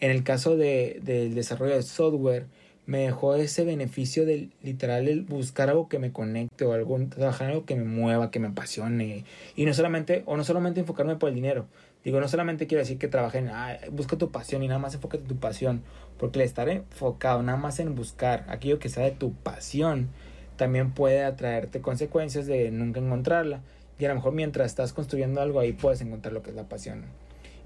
En 0.00 0.10
el 0.10 0.22
caso 0.22 0.56
de, 0.56 1.00
del 1.02 1.34
desarrollo 1.34 1.74
de 1.74 1.82
software, 1.82 2.46
me 2.86 3.00
dejó 3.00 3.34
ese 3.34 3.64
beneficio 3.64 4.24
de 4.24 4.48
literal 4.62 5.08
el 5.08 5.22
buscar 5.22 5.68
algo 5.68 5.88
que 5.88 5.98
me 5.98 6.12
conecte 6.12 6.64
o 6.64 6.72
algo, 6.72 6.98
trabajar 7.08 7.48
algo 7.50 7.66
que 7.66 7.76
me 7.76 7.84
mueva, 7.84 8.30
que 8.30 8.38
me 8.38 8.48
apasione. 8.48 9.24
Y 9.56 9.66
no 9.66 9.74
solamente, 9.74 10.22
o 10.24 10.36
no 10.36 10.44
solamente 10.44 10.80
enfocarme 10.80 11.16
por 11.16 11.28
el 11.28 11.34
dinero, 11.34 11.66
Digo, 12.04 12.20
no 12.20 12.28
solamente 12.28 12.66
quiero 12.66 12.80
decir 12.80 12.96
que 12.96 13.08
trabajen, 13.08 13.50
busca 13.90 14.16
tu 14.16 14.30
pasión 14.30 14.62
y 14.62 14.68
nada 14.68 14.78
más 14.78 14.94
enfócate 14.94 15.24
en 15.24 15.28
tu 15.28 15.36
pasión, 15.36 15.82
porque 16.16 16.38
el 16.38 16.44
estar 16.44 16.68
enfocado 16.68 17.42
nada 17.42 17.58
más 17.58 17.80
en 17.80 17.94
buscar 17.94 18.46
aquello 18.48 18.78
que 18.78 18.88
sea 18.88 19.04
de 19.04 19.10
tu 19.10 19.32
pasión, 19.34 20.08
también 20.56 20.92
puede 20.92 21.24
atraerte 21.24 21.80
consecuencias 21.80 22.46
de 22.46 22.70
nunca 22.70 23.00
encontrarla. 23.00 23.60
Y 23.98 24.04
a 24.04 24.08
lo 24.08 24.14
mejor 24.14 24.32
mientras 24.32 24.66
estás 24.66 24.92
construyendo 24.92 25.40
algo 25.40 25.60
ahí 25.60 25.72
puedes 25.72 26.00
encontrar 26.00 26.32
lo 26.32 26.42
que 26.42 26.50
es 26.50 26.56
la 26.56 26.68
pasión. 26.68 27.04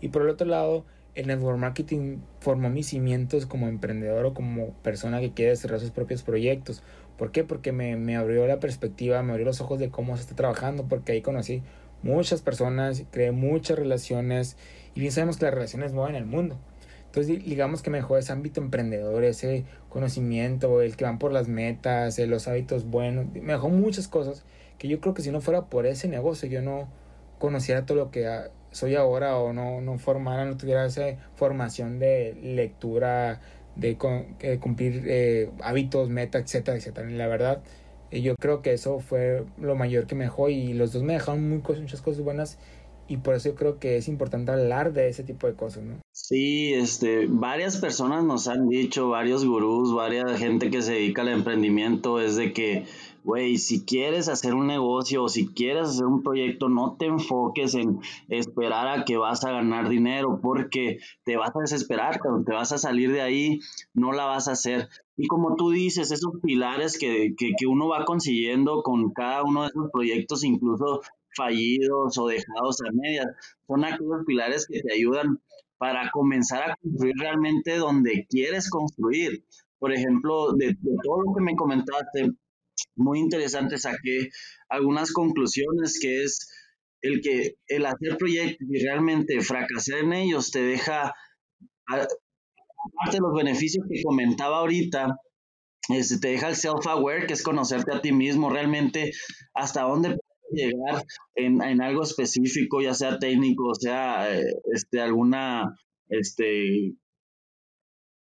Y 0.01 0.09
por 0.09 0.23
el 0.23 0.29
otro 0.29 0.47
lado, 0.47 0.85
el 1.15 1.27
network 1.27 1.59
marketing 1.59 2.19
formó 2.41 2.71
mis 2.71 2.89
cimientos 2.89 3.47
como 3.47 3.69
emprendedor 3.69 4.25
o 4.25 4.35
como 4.35 4.73
persona 4.83 5.21
que 5.21 5.33
quiere 5.33 5.55
cerrar 5.57 5.81
sus 5.81 5.91
propios 5.91 6.23
proyectos. 6.23 6.83
¿Por 7.19 7.33
qué? 7.33 7.45
Porque 7.45 7.73
me, 7.73 7.97
me 7.97 8.17
abrió 8.17 8.47
la 8.47 8.61
perspectiva, 8.61 9.23
me 9.23 9.33
abrió 9.33 9.45
los 9.45 9.61
ojos 9.61 9.79
de 9.79 9.91
cómo 9.91 10.17
se 10.17 10.23
está 10.23 10.35
trabajando, 10.35 10.87
porque 10.89 11.13
ahí 11.13 11.23
conocí 11.23 11.63
muchas 12.03 12.43
personas, 12.43 13.05
creé 13.11 13.31
muchas 13.31 13.79
relaciones 13.79 14.57
y 14.95 15.01
bien 15.01 15.13
sabemos 15.13 15.37
que 15.37 15.45
las 15.45 15.55
relaciones 15.55 15.93
mueven 15.93 16.17
el 16.17 16.27
mundo. 16.27 16.59
Entonces 17.13 17.45
digamos 17.45 17.83
que 17.83 17.91
me 17.91 17.99
dejó 17.99 18.17
ese 18.17 18.33
ámbito 18.33 18.63
emprendedor, 18.63 19.23
ese 19.23 19.67
conocimiento, 19.91 20.81
el 20.81 20.97
que 20.97 21.05
van 21.05 21.19
por 21.19 21.31
las 21.31 21.47
metas, 21.47 22.19
los 22.19 22.49
hábitos 22.49 22.87
buenos, 22.87 23.27
me 23.35 23.53
dejó 23.53 23.69
muchas 23.69 24.09
cosas 24.09 24.47
que 24.79 24.89
yo 24.89 24.99
creo 24.99 25.13
que 25.13 25.21
si 25.21 25.31
no 25.31 25.43
fuera 25.43 25.67
por 25.67 25.85
ese 25.85 26.09
negocio 26.09 26.49
yo 26.49 26.63
no 26.63 26.89
conociera 27.39 27.85
todo 27.85 27.99
lo 27.99 28.11
que 28.11 28.27
soy 28.71 28.95
ahora 28.95 29.37
o 29.37 29.53
no, 29.53 29.83
no 29.83 29.99
formara, 29.99 30.47
no 30.47 30.57
tuviera 30.57 30.87
esa 30.87 31.19
formación 31.35 31.99
de 31.99 32.35
lectura, 32.43 33.43
de, 33.77 33.99
cumplir 34.59 35.05
eh, 35.07 35.51
hábitos, 35.63 36.09
metas, 36.09 36.45
etcétera, 36.45 36.79
etcétera. 36.79 37.11
la 37.11 37.27
verdad, 37.27 37.63
y 38.11 38.23
yo 38.23 38.37
creo 38.37 38.63
que 38.63 38.73
eso 38.73 39.01
fue 39.01 39.45
lo 39.59 39.75
mayor 39.75 40.07
que 40.07 40.15
me 40.15 40.25
dejó 40.25 40.49
y 40.49 40.73
los 40.73 40.95
dos 40.95 41.03
me 41.03 41.13
dejaron 41.13 41.47
muy 41.47 41.59
muchas 41.59 42.01
cosas 42.01 42.25
buenas 42.25 42.59
y 43.09 43.19
por 43.19 43.35
eso 43.35 43.51
yo 43.51 43.55
creo 43.55 43.79
que 43.79 43.97
es 43.97 44.09
importante 44.09 44.53
hablar 44.53 44.93
de 44.93 45.09
ese 45.09 45.25
tipo 45.25 45.47
de 45.47 45.55
cosas, 45.55 45.85
¿no? 45.85 46.01
Sí, 46.13 46.73
este, 46.75 47.27
varias 47.29 47.77
personas 47.77 48.25
nos 48.25 48.49
han 48.49 48.69
dicho, 48.69 49.09
varios 49.09 49.45
gurús, 49.45 49.95
varias 49.95 50.39
gente 50.39 50.71
que 50.71 50.83
se 50.83 50.93
dedica 50.93 51.23
al 51.23 51.29
emprendimiento, 51.29 52.21
es 52.21 52.37
de 52.37 52.53
que 52.53 52.85
güey, 53.25 53.57
si 53.57 53.85
quieres 53.85 54.29
hacer 54.29 54.55
un 54.55 54.67
negocio 54.67 55.25
o 55.25 55.29
si 55.29 55.47
quieres 55.49 55.89
hacer 55.89 56.07
un 56.07 56.23
proyecto, 56.23 56.69
no 56.69 56.97
te 56.99 57.07
enfoques 57.07 57.75
en 57.75 58.01
esperar 58.29 58.89
a 58.89 59.05
que 59.05 59.17
vas 59.17 59.45
a 59.45 59.53
ganar 59.53 59.89
dinero 59.89 60.41
porque 60.43 60.99
te 61.25 61.37
vas 61.37 61.55
a 61.55 61.61
desesperar, 61.61 62.21
te 62.45 62.53
vas 62.53 62.73
a 62.73 62.79
salir 62.79 63.13
de 63.13 63.21
ahí, 63.21 63.61
no 63.95 64.13
la 64.13 64.25
vas 64.25 64.49
a 64.49 64.53
hacer. 64.53 64.89
Y 65.17 65.29
como 65.29 65.57
tú 65.57 65.71
dices, 65.71 66.11
esos 66.11 66.33
pilares 66.43 66.99
que, 66.99 67.35
que, 67.37 67.53
que 67.57 67.67
uno 67.67 67.89
va 67.89 68.05
consiguiendo 68.05 68.83
con 68.83 69.13
cada 69.13 69.45
uno 69.45 69.63
de 69.63 69.69
esos 69.69 69.91
proyectos, 69.93 70.43
incluso 70.43 71.03
fallidos 71.37 72.19
o 72.19 72.29
dejados 72.29 72.81
a 72.83 72.93
medias, 72.93 73.27
son 73.67 73.85
aquellos 73.85 74.25
pilares 74.27 74.67
que 74.67 74.81
te 74.81 74.95
ayudan 74.95 75.41
para 75.79 76.11
comenzar 76.13 76.71
a 76.71 76.77
construir 76.77 77.15
realmente 77.19 77.77
donde 77.77 78.27
quieres 78.29 78.71
construir. 78.71 79.45
Por 79.79 79.93
ejemplo, 79.93 80.53
de, 80.53 80.77
todo 81.03 81.23
lo 81.23 81.35
que 81.35 81.43
me 81.43 81.57
comentaste, 81.57 82.31
muy 82.95 83.19
interesante, 83.19 83.79
saqué 83.79 84.29
algunas 84.69 85.13
conclusiones 85.13 85.99
que 86.01 86.23
es 86.23 86.49
el 87.01 87.21
que 87.21 87.57
el 87.67 87.85
hacer 87.87 88.17
proyectos 88.17 88.69
y 88.71 88.79
realmente 88.85 89.41
fracasar 89.41 89.99
en 89.99 90.13
ellos 90.13 90.53
te 90.53 90.63
deja, 90.63 91.13
aparte 91.89 93.17
de 93.17 93.21
los 93.21 93.35
beneficios 93.35 93.85
que 93.91 94.03
comentaba 94.03 94.59
ahorita, 94.59 95.17
este, 95.89 96.19
te 96.19 96.29
deja 96.29 96.49
el 96.49 96.55
self-aware, 96.55 97.27
que 97.27 97.35
es 97.35 97.43
conocerte 97.43 97.93
a 97.93 98.01
ti 98.01 98.13
mismo, 98.13 98.51
realmente 98.51 99.11
hasta 99.53 99.83
dónde 99.83 100.17
llegar 100.53 101.05
en, 101.35 101.63
en 101.63 101.83
algo 101.83 102.03
específico, 102.03 102.81
ya 102.81 102.95
sea 102.95 103.19
técnico, 103.19 103.75
sea 103.75 104.37
eh, 104.37 104.45
este, 104.73 105.01
alguna 105.01 105.75
este, 106.09 106.95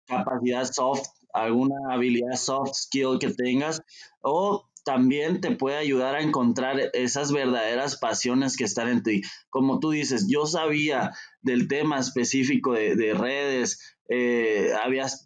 capacidad 0.06 0.64
soft 0.64 1.08
alguna 1.36 1.74
habilidad 1.90 2.36
soft 2.36 2.72
skill 2.74 3.18
que 3.20 3.30
tengas 3.30 3.82
o 4.22 4.68
también 4.84 5.40
te 5.40 5.50
puede 5.50 5.76
ayudar 5.76 6.14
a 6.14 6.22
encontrar 6.22 6.90
esas 6.92 7.32
verdaderas 7.32 7.98
pasiones 7.98 8.56
que 8.56 8.62
están 8.62 8.88
en 8.88 9.02
ti. 9.02 9.20
Como 9.50 9.80
tú 9.80 9.90
dices, 9.90 10.28
yo 10.30 10.46
sabía 10.46 11.10
del 11.42 11.66
tema 11.66 11.98
específico 11.98 12.72
de, 12.72 13.12
redes, 13.12 13.95
eh, 14.08 14.72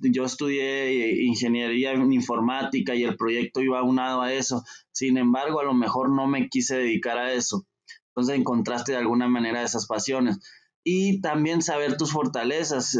yo 0.01 0.25
estudié 0.25 1.23
ingeniería 1.25 1.93
en 1.93 2.13
informática 2.13 2.95
y 2.95 3.05
el 3.05 3.17
proyecto 3.17 3.61
iba 3.61 3.79
aunado 3.79 4.23
a 4.23 4.33
eso. 4.33 4.63
Sin 4.93 5.19
embargo, 5.19 5.61
a 5.61 5.65
lo 5.65 5.75
mejor 5.75 6.11
no 6.11 6.27
me 6.27 6.49
quise 6.49 6.77
dedicar 6.77 7.19
a 7.19 7.33
eso. 7.33 7.67
Entonces 8.09 8.37
encontraste 8.37 8.93
de 8.93 8.99
alguna 8.99 9.29
manera 9.29 9.63
esas 9.63 9.87
pasiones. 9.87 10.39
Y 10.83 11.21
también 11.21 11.63
saber 11.63 11.97
tus 11.97 12.13
fortalezas 12.13 12.97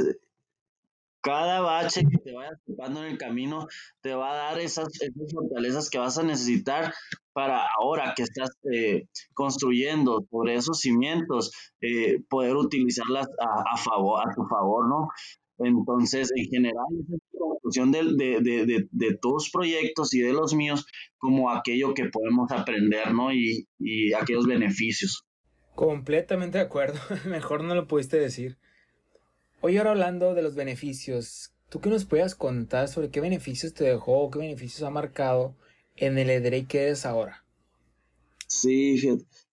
cada 1.21 1.61
bache 1.61 2.03
que 2.11 2.19
te 2.19 2.33
vayas 2.33 2.59
topando 2.67 3.05
en 3.05 3.13
el 3.13 3.19
camino 3.19 3.67
te 4.01 4.15
va 4.15 4.33
a 4.33 4.37
dar 4.37 4.59
esas, 4.59 4.89
fortalezas 5.33 5.91
que 5.91 5.99
vas 5.99 6.19
a 6.19 6.23
necesitar 6.23 6.95
para 7.33 7.67
ahora 7.79 8.15
que 8.17 8.23
estás 8.23 8.51
eh, 8.73 9.07
construyendo 9.35 10.25
sobre 10.31 10.55
esos 10.55 10.81
cimientos, 10.81 11.53
eh, 11.81 12.23
poder 12.29 12.57
utilizarlas 12.57 13.27
a, 13.39 13.77
favor, 13.77 14.21
a 14.21 14.35
tu 14.35 14.45
favor, 14.47 14.89
¿no? 14.89 15.09
Entonces, 15.63 16.31
en 16.35 16.47
general, 16.47 16.87
esa 17.03 17.15
es 17.17 17.21
la 17.33 17.41
conclusión 17.41 17.93
de, 17.93 18.05
de, 18.15 18.41
de, 18.41 18.89
de, 18.91 19.19
tus 19.21 19.51
proyectos 19.51 20.15
y 20.15 20.21
de 20.21 20.33
los 20.33 20.55
míos 20.55 20.87
como 21.19 21.51
aquello 21.51 21.93
que 21.95 22.07
podemos 22.07 22.51
aprender, 22.51 23.13
¿no? 23.13 23.33
Y, 23.33 23.69
y 23.79 24.13
aquellos 24.15 24.47
beneficios. 24.47 25.25
Completamente 25.75 26.59
de 26.59 26.65
acuerdo. 26.65 26.99
Mejor 27.27 27.63
no 27.65 27.75
lo 27.75 27.87
pudiste 27.87 28.19
decir. 28.19 28.59
Hoy 29.61 29.77
ahora 29.77 29.91
hablando 29.91 30.35
de 30.35 30.43
los 30.43 30.55
beneficios, 30.55 31.53
¿tú 31.69 31.81
qué 31.81 31.91
nos 31.91 32.07
puedas 32.07 32.35
contar 32.35 32.89
sobre 32.89 33.11
qué 33.11 33.21
beneficios 33.21 33.75
te 33.75 33.85
dejó, 33.85 34.31
qué 34.31 34.39
beneficios 34.39 34.83
ha 34.83 34.91
marcado 34.91 35.55
en 35.97 36.17
el 36.17 36.31
EDRE 36.31 36.65
que 36.65 36.85
eres 36.85 37.05
ahora? 37.05 37.45
Sí, 38.47 38.99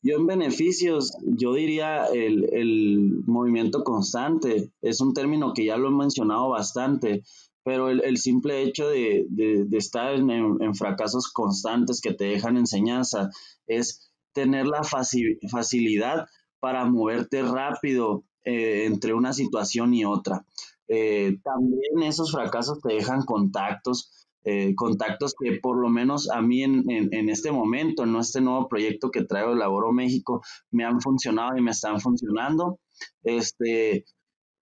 yo 0.02 0.18
en 0.18 0.28
beneficios, 0.28 1.12
yo 1.24 1.54
diría 1.54 2.06
el, 2.06 2.48
el, 2.54 3.24
movimiento 3.26 3.84
constante, 3.84 4.72
es 4.82 5.02
un 5.02 5.14
término 5.14 5.54
que 5.54 5.66
ya 5.66 5.78
lo 5.78 5.90
he 5.90 5.92
mencionado 5.92 6.50
bastante, 6.50 7.24
pero 7.64 7.90
el, 7.90 8.02
el 8.04 8.18
simple 8.18 8.62
hecho 8.62 8.88
de, 8.88 9.26
de, 9.30 9.78
estar 9.78 10.14
en, 10.14 10.30
en, 10.30 10.76
fracasos 10.76 11.32
constantes 11.32 12.00
que 12.00 12.14
te 12.14 12.26
dejan 12.26 12.58
enseñanza 12.58 13.30
es 13.66 14.10
tener 14.34 14.68
la 14.68 14.84
facilidad 14.84 16.28
para 16.60 16.86
moverte 16.86 17.42
rápido 17.42 18.24
eh, 18.46 18.86
entre 18.86 19.14
una 19.14 19.34
situación 19.34 19.94
y 19.94 20.06
otra. 20.06 20.46
Eh, 20.88 21.38
también 21.44 22.04
esos 22.04 22.32
fracasos 22.32 22.80
te 22.82 22.94
dejan 22.94 23.24
contactos, 23.24 24.27
eh, 24.50 24.74
contactos 24.76 25.36
que 25.38 25.60
por 25.62 25.78
lo 25.78 25.90
menos 25.90 26.30
a 26.30 26.42
mí 26.42 26.64
en, 26.64 26.86
en, 26.88 27.30
este 27.30 27.52
momento, 27.52 28.04
en 28.04 28.16
este 28.16 28.40
nuevo 28.40 28.70
proyecto 28.70 29.12
que 29.12 29.26
traigo 29.26 29.54
Laboro 29.54 29.92
México, 29.92 30.42
me 30.72 30.86
han 30.86 31.02
funcionado 31.02 31.58
y 31.58 31.62
me 31.62 31.72
están 31.72 32.00
funcionando. 32.00 32.80
Este, 33.24 34.06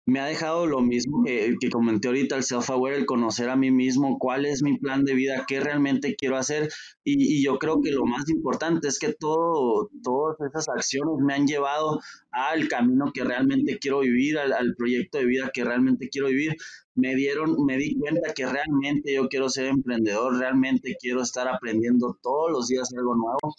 me 0.07 0.21
ha 0.21 0.25
dejado 0.25 0.67
lo 0.67 0.81
mismo 0.81 1.25
que, 1.25 1.57
que 1.61 1.69
comenté 1.69 2.09
ahorita, 2.09 2.37
el 2.37 2.43
self-aware, 2.43 2.95
el 2.95 3.05
conocer 3.05 3.51
a 3.51 3.57
mí 3.57 3.71
mismo, 3.71 4.19
cuál 4.19 4.47
es 4.47 4.63
mi 4.63 4.79
plan 4.79 5.05
de 5.05 5.13
vida, 5.13 5.45
qué 5.47 5.61
realmente 5.61 6.17
quiero 6.17 6.39
hacer. 6.39 6.71
Y, 7.05 7.35
y, 7.35 7.45
yo 7.45 7.59
creo 7.59 7.83
que 7.83 7.91
lo 7.91 8.07
más 8.07 8.31
importante 8.31 8.89
es 8.89 8.99
que 8.99 9.13
todo, 9.13 9.91
todas 10.03 10.37
esas 10.41 10.71
acciones 10.71 11.17
me 11.23 11.35
han 11.35 11.47
llevado 11.47 12.01
al 12.37 12.69
camino 12.69 13.13
que 13.15 13.25
realmente 13.25 13.79
quiero 13.79 14.01
vivir, 14.01 14.39
al, 14.39 14.53
al, 14.53 14.75
proyecto 14.77 15.19
de 15.19 15.25
vida 15.25 15.51
que 15.53 15.65
realmente 15.65 16.11
quiero 16.11 16.29
vivir. 16.29 16.55
Me 16.95 17.15
dieron, 17.15 17.57
me 17.65 17.79
di 17.79 17.99
cuenta 17.99 18.35
que 18.35 18.47
realmente 18.47 19.15
yo 19.15 19.29
quiero 19.29 19.49
ser 19.49 19.67
emprendedor, 19.67 20.39
realmente 20.39 20.97
quiero 21.01 21.23
estar 21.23 21.49
aprendiendo 21.49 22.19
todos 22.23 22.51
los 22.51 22.69
días 22.69 22.93
algo 22.95 23.15
nuevo. 23.15 23.55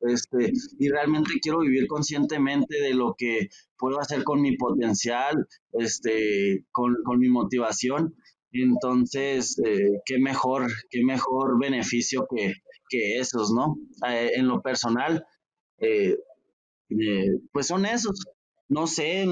Este, 0.00 0.52
y 0.78 0.88
realmente 0.88 1.34
quiero 1.40 1.60
vivir 1.60 1.86
conscientemente 1.86 2.80
de 2.80 2.94
lo 2.94 3.14
que 3.16 3.48
puedo 3.78 4.00
hacer 4.00 4.24
con 4.24 4.40
mi 4.40 4.56
potencial, 4.56 5.46
este, 5.72 6.64
con, 6.72 6.96
con 7.04 7.18
mi 7.18 7.28
motivación. 7.28 8.14
Entonces, 8.50 9.58
eh, 9.64 10.00
qué 10.06 10.18
mejor, 10.18 10.68
qué 10.90 11.04
mejor 11.04 11.58
beneficio 11.60 12.26
que, 12.34 12.54
que 12.88 13.18
esos, 13.18 13.52
¿no? 13.52 13.76
Eh, 14.08 14.32
en 14.36 14.48
lo 14.48 14.62
personal, 14.62 15.24
eh, 15.78 16.16
pues 17.52 17.66
son 17.66 17.86
esos. 17.86 18.24
No 18.68 18.86
sé, 18.86 19.26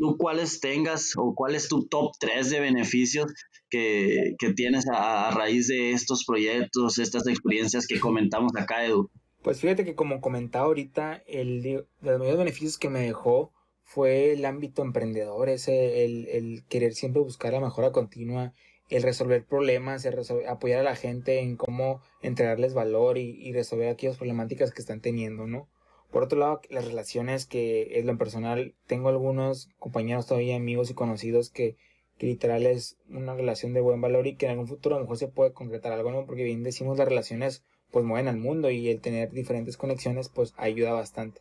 tú 0.00 0.16
cuáles 0.18 0.60
tengas 0.60 1.12
o 1.16 1.34
cuál 1.34 1.54
es 1.54 1.68
tu 1.68 1.86
top 1.86 2.12
3 2.20 2.50
de 2.50 2.60
beneficios 2.60 3.32
que, 3.70 4.34
que 4.38 4.52
tienes 4.52 4.84
a, 4.92 5.30
raíz 5.30 5.68
de 5.68 5.92
estos 5.92 6.24
proyectos, 6.24 6.98
estas 6.98 7.26
experiencias 7.26 7.86
que 7.86 7.98
comentamos 7.98 8.52
acá, 8.56 8.84
Edu. 8.84 9.10
Pues 9.42 9.60
fíjate 9.60 9.84
que 9.84 9.94
como 9.94 10.20
comentaba 10.20 10.66
ahorita, 10.66 11.22
el 11.26 11.62
de 11.62 11.86
los 12.02 12.18
mayores 12.18 12.38
beneficios 12.38 12.76
que 12.76 12.90
me 12.90 13.00
dejó 13.00 13.52
fue 13.84 14.32
el 14.32 14.44
ámbito 14.44 14.82
emprendedor, 14.82 15.48
ese, 15.48 16.04
el, 16.04 16.28
el 16.28 16.64
querer 16.68 16.92
siempre 16.92 17.22
buscar 17.22 17.54
la 17.54 17.60
mejora 17.60 17.90
continua, 17.90 18.52
el 18.90 19.02
resolver 19.02 19.46
problemas, 19.46 20.04
el 20.04 20.18
apoyar 20.46 20.80
a 20.80 20.82
la 20.82 20.96
gente 20.96 21.40
en 21.40 21.56
cómo 21.56 22.02
entregarles 22.20 22.74
valor 22.74 23.16
y, 23.16 23.30
y, 23.30 23.52
resolver 23.52 23.88
aquellas 23.88 24.16
problemáticas 24.16 24.72
que 24.72 24.80
están 24.82 25.00
teniendo, 25.00 25.46
¿no? 25.46 25.68
Por 26.10 26.22
otro 26.22 26.38
lado, 26.38 26.60
las 26.70 26.86
relaciones 26.86 27.46
que 27.46 27.98
es 27.98 28.04
lo 28.04 28.16
personal, 28.16 28.74
tengo 28.86 29.08
algunos 29.08 29.68
compañeros 29.78 30.26
todavía, 30.26 30.56
amigos 30.56 30.90
y 30.90 30.94
conocidos 30.94 31.50
que, 31.50 31.76
que 32.16 32.26
literal 32.26 32.66
es 32.66 32.96
una 33.10 33.34
relación 33.34 33.74
de 33.74 33.80
buen 33.80 34.00
valor 34.00 34.26
y 34.26 34.36
que 34.36 34.46
en 34.46 34.52
algún 34.52 34.68
futuro 34.68 34.96
a 34.96 34.98
lo 34.98 35.04
mejor 35.04 35.18
se 35.18 35.28
puede 35.28 35.52
concretar 35.52 35.92
algo, 35.92 36.10
¿no? 36.10 36.24
Porque 36.24 36.44
bien 36.44 36.62
decimos 36.62 36.98
las 36.98 37.08
relaciones 37.08 37.62
pues 37.90 38.04
mueven 38.04 38.28
al 38.28 38.36
mundo 38.36 38.70
y 38.70 38.88
el 38.88 39.00
tener 39.00 39.30
diferentes 39.30 39.76
conexiones 39.76 40.28
pues 40.28 40.54
ayuda 40.56 40.92
bastante. 40.92 41.40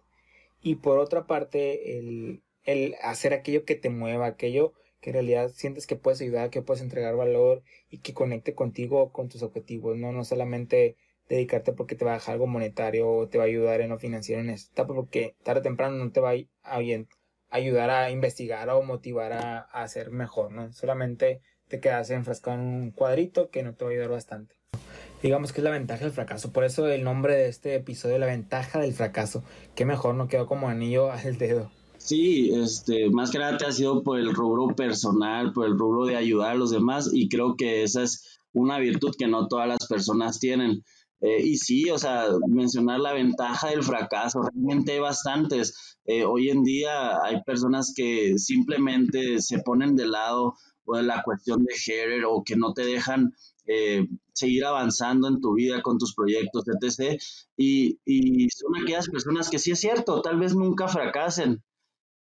Y 0.61 0.75
por 0.75 0.99
otra 0.99 1.27
parte, 1.27 1.97
el, 1.97 2.41
el 2.63 2.95
hacer 3.01 3.33
aquello 3.33 3.63
que 3.63 3.75
te 3.75 3.89
mueva, 3.89 4.25
aquello 4.25 4.73
que 5.01 5.11
en 5.11 5.15
realidad 5.15 5.51
sientes 5.53 5.87
que 5.87 5.95
puedes 5.95 6.21
ayudar, 6.21 6.49
que 6.49 6.61
puedes 6.61 6.81
entregar 6.81 7.15
valor 7.15 7.63
y 7.89 7.99
que 7.99 8.13
conecte 8.13 8.53
contigo 8.53 9.11
con 9.11 9.29
tus 9.29 9.43
objetivos, 9.43 9.97
no, 9.97 10.11
no 10.11 10.25
solamente 10.25 10.97
dedicarte 11.29 11.73
porque 11.73 11.95
te 11.95 12.05
va 12.05 12.11
a 12.11 12.15
dejar 12.15 12.33
algo 12.33 12.47
monetario 12.47 13.09
o 13.09 13.27
te 13.27 13.37
va 13.37 13.45
a 13.45 13.47
ayudar 13.47 13.81
en 13.81 13.89
lo 13.89 13.99
financiero 13.99 14.41
en 14.41 14.49
esta 14.49 14.71
etapa 14.71 14.93
porque 14.93 15.35
tarde 15.43 15.59
o 15.59 15.63
temprano 15.63 15.97
no 15.97 16.11
te 16.11 16.19
va 16.19 16.31
a 16.31 16.77
ayudar 17.49 17.89
a 17.89 18.11
investigar 18.11 18.69
o 18.69 18.81
motivar 18.83 19.33
a, 19.33 19.59
hacer 19.59 20.11
mejor, 20.11 20.51
¿no? 20.51 20.71
Solamente 20.73 21.41
te 21.67 21.79
quedas 21.79 22.09
enfrascado 22.09 22.57
en 22.57 22.63
un 22.63 22.91
cuadrito 22.91 23.49
que 23.49 23.63
no 23.63 23.73
te 23.73 23.83
va 23.83 23.91
a 23.91 23.93
ayudar 23.93 24.09
bastante 24.09 24.57
digamos 25.21 25.51
que 25.51 25.61
es 25.61 25.63
la 25.63 25.71
ventaja 25.71 26.03
del 26.03 26.13
fracaso. 26.13 26.51
Por 26.51 26.63
eso 26.63 26.87
el 26.87 27.03
nombre 27.03 27.35
de 27.35 27.49
este 27.49 27.75
episodio, 27.75 28.19
la 28.19 28.27
ventaja 28.27 28.79
del 28.79 28.93
fracaso. 28.93 29.43
Que 29.75 29.85
mejor 29.85 30.15
no 30.15 30.27
quedó 30.27 30.45
como 30.45 30.69
anillo 30.69 31.11
al 31.11 31.37
dedo. 31.37 31.71
Sí, 31.97 32.51
este, 32.53 33.09
más 33.09 33.31
que 33.31 33.39
nada 33.39 33.57
te 33.57 33.65
ha 33.65 33.71
sido 33.71 34.03
por 34.03 34.19
el 34.19 34.33
rubro 34.33 34.75
personal, 34.75 35.51
por 35.51 35.65
el 35.65 35.77
rubro 35.77 36.05
de 36.05 36.15
ayudar 36.15 36.51
a 36.51 36.55
los 36.55 36.71
demás 36.71 37.09
y 37.11 37.27
creo 37.27 37.55
que 37.55 37.83
esa 37.83 38.03
es 38.03 38.39
una 38.53 38.79
virtud 38.79 39.15
que 39.17 39.27
no 39.27 39.47
todas 39.47 39.67
las 39.67 39.87
personas 39.87 40.39
tienen. 40.39 40.83
Eh, 41.21 41.41
y 41.43 41.57
sí, 41.57 41.89
o 41.89 41.97
sea, 41.97 42.25
mencionar 42.47 42.99
la 42.99 43.13
ventaja 43.13 43.69
del 43.69 43.83
fracaso, 43.83 44.41
realmente 44.41 44.93
hay 44.93 44.99
bastantes. 44.99 45.97
Eh, 46.05 46.23
hoy 46.23 46.49
en 46.49 46.63
día 46.63 47.21
hay 47.23 47.41
personas 47.43 47.93
que 47.95 48.37
simplemente 48.37 49.41
se 49.41 49.59
ponen 49.59 49.95
de 49.95 50.07
lado 50.07 50.53
o 50.85 51.01
la 51.01 51.21
cuestión 51.23 51.63
de 51.63 51.73
hater 51.75 52.23
o 52.25 52.43
que 52.45 52.55
no 52.55 52.73
te 52.73 52.85
dejan 52.85 53.33
eh, 53.65 54.07
seguir 54.33 54.63
avanzando 54.65 55.27
en 55.27 55.41
tu 55.41 55.53
vida 55.55 55.81
con 55.81 55.97
tus 55.97 56.13
proyectos, 56.15 56.63
etc. 56.67 57.19
Y, 57.57 57.99
y 58.05 58.49
son 58.49 58.75
aquellas 58.81 59.09
personas 59.09 59.49
que 59.49 59.59
sí 59.59 59.71
es 59.71 59.79
cierto, 59.79 60.21
tal 60.21 60.39
vez 60.39 60.55
nunca 60.55 60.87
fracasen, 60.87 61.61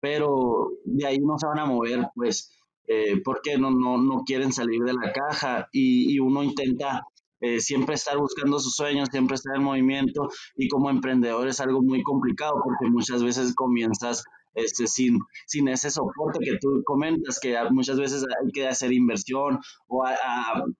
pero 0.00 0.70
de 0.84 1.06
ahí 1.06 1.18
no 1.18 1.38
se 1.38 1.46
van 1.46 1.58
a 1.60 1.66
mover, 1.66 2.08
pues, 2.14 2.52
eh, 2.88 3.20
porque 3.24 3.56
no, 3.58 3.70
no, 3.70 3.98
no 3.98 4.24
quieren 4.24 4.52
salir 4.52 4.82
de 4.82 4.94
la 4.94 5.12
caja 5.12 5.68
y, 5.72 6.12
y 6.14 6.18
uno 6.18 6.42
intenta 6.42 7.02
eh, 7.40 7.60
siempre 7.60 7.94
estar 7.94 8.18
buscando 8.18 8.58
sus 8.58 8.74
sueños, 8.74 9.08
siempre 9.10 9.34
estar 9.34 9.56
en 9.56 9.64
movimiento 9.64 10.28
y 10.56 10.68
como 10.68 10.90
emprendedor 10.90 11.48
es 11.48 11.60
algo 11.60 11.82
muy 11.82 12.02
complicado 12.02 12.54
porque 12.62 12.90
muchas 12.90 13.22
veces 13.22 13.54
comienzas 13.54 14.24
este, 14.54 14.86
sin, 14.86 15.18
sin 15.46 15.68
ese 15.68 15.90
soporte 15.90 16.40
que 16.40 16.58
tú 16.60 16.82
comentas, 16.84 17.38
que 17.40 17.56
muchas 17.70 17.98
veces 17.98 18.24
hay 18.24 18.50
que 18.52 18.66
hacer 18.66 18.92
inversión 18.92 19.58
o 19.86 20.04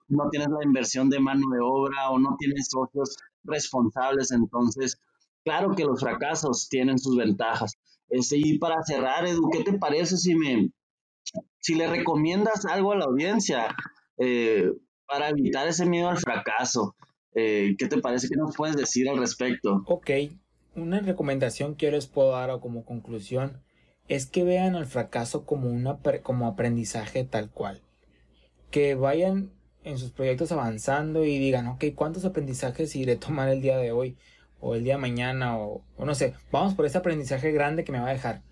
no 0.09 0.29
tienes 0.31 0.49
la 0.49 0.65
inversión 0.65 1.09
de 1.09 1.21
mano 1.21 1.47
de 1.53 1.61
obra 1.63 2.11
o 2.11 2.19
no 2.19 2.37
tienes 2.39 2.69
socios 2.69 3.17
responsables, 3.45 4.33
entonces, 4.33 5.01
claro 5.45 5.75
que 5.75 5.85
los 5.85 6.01
fracasos 6.01 6.69
tienen 6.69 6.99
sus 6.99 7.17
ventajas. 7.17 7.77
Este, 8.09 8.37
y 8.39 8.59
para 8.59 8.83
cerrar, 8.83 9.27
Edu, 9.27 9.49
¿qué 9.51 9.63
te 9.63 9.79
parece 9.79 10.17
si 10.17 10.35
me, 10.35 10.71
si 11.61 11.75
le 11.75 11.87
recomiendas 11.87 12.65
algo 12.67 12.93
a 12.93 12.97
la 12.97 13.05
audiencia 13.05 13.75
eh, 14.19 14.73
para 15.11 15.29
evitar 15.29 15.67
ese 15.67 15.87
miedo 15.87 16.09
al 16.09 16.19
fracaso? 16.19 16.95
Eh, 17.35 17.75
¿Qué 17.79 17.87
te 17.87 17.99
parece? 17.99 18.29
¿Qué 18.29 18.37
nos 18.37 18.57
puedes 18.57 18.77
decir 18.77 19.09
al 19.09 19.19
respecto? 19.19 19.83
Ok, 19.87 20.11
una 20.75 21.01
recomendación 21.01 21.75
que 21.75 21.87
yo 21.87 21.93
les 21.93 22.07
puedo 22.07 22.31
dar 22.31 22.59
como 22.61 22.85
conclusión 22.85 23.61
es 24.09 24.27
que 24.27 24.45
vean 24.45 24.75
al 24.75 24.87
fracaso 24.87 25.45
como, 25.45 25.69
una, 25.69 25.99
como 26.23 26.47
aprendizaje 26.47 27.25
tal 27.25 27.51
cual. 27.51 27.81
Que 28.71 28.95
vayan 28.95 29.51
en 29.85 29.99
sus 29.99 30.11
proyectos 30.11 30.53
avanzando 30.53 31.25
y 31.25 31.39
digan, 31.39 31.67
ok, 31.69 31.85
¿cuántos 31.95 32.25
aprendizajes 32.25 32.95
iré 32.97 33.13
a 33.13 33.21
tomar 33.21 33.49
el 33.49 33.63
día 33.63 33.79
de 33.79 33.93
hoy? 33.93 34.17
O 34.61 34.75
el 34.75 34.85
día 34.85 34.95
de 34.95 35.01
mañana, 35.01 35.59
o, 35.59 35.85
no 35.99 36.15
sé, 36.15 36.35
vamos 36.53 36.75
por 36.75 36.87
ese 36.87 36.99
aprendizaje 36.99 37.51
grande 37.53 37.85
que 37.85 37.93
me 37.93 38.01
va 38.01 38.09
a 38.09 38.13
dejar. 38.13 38.43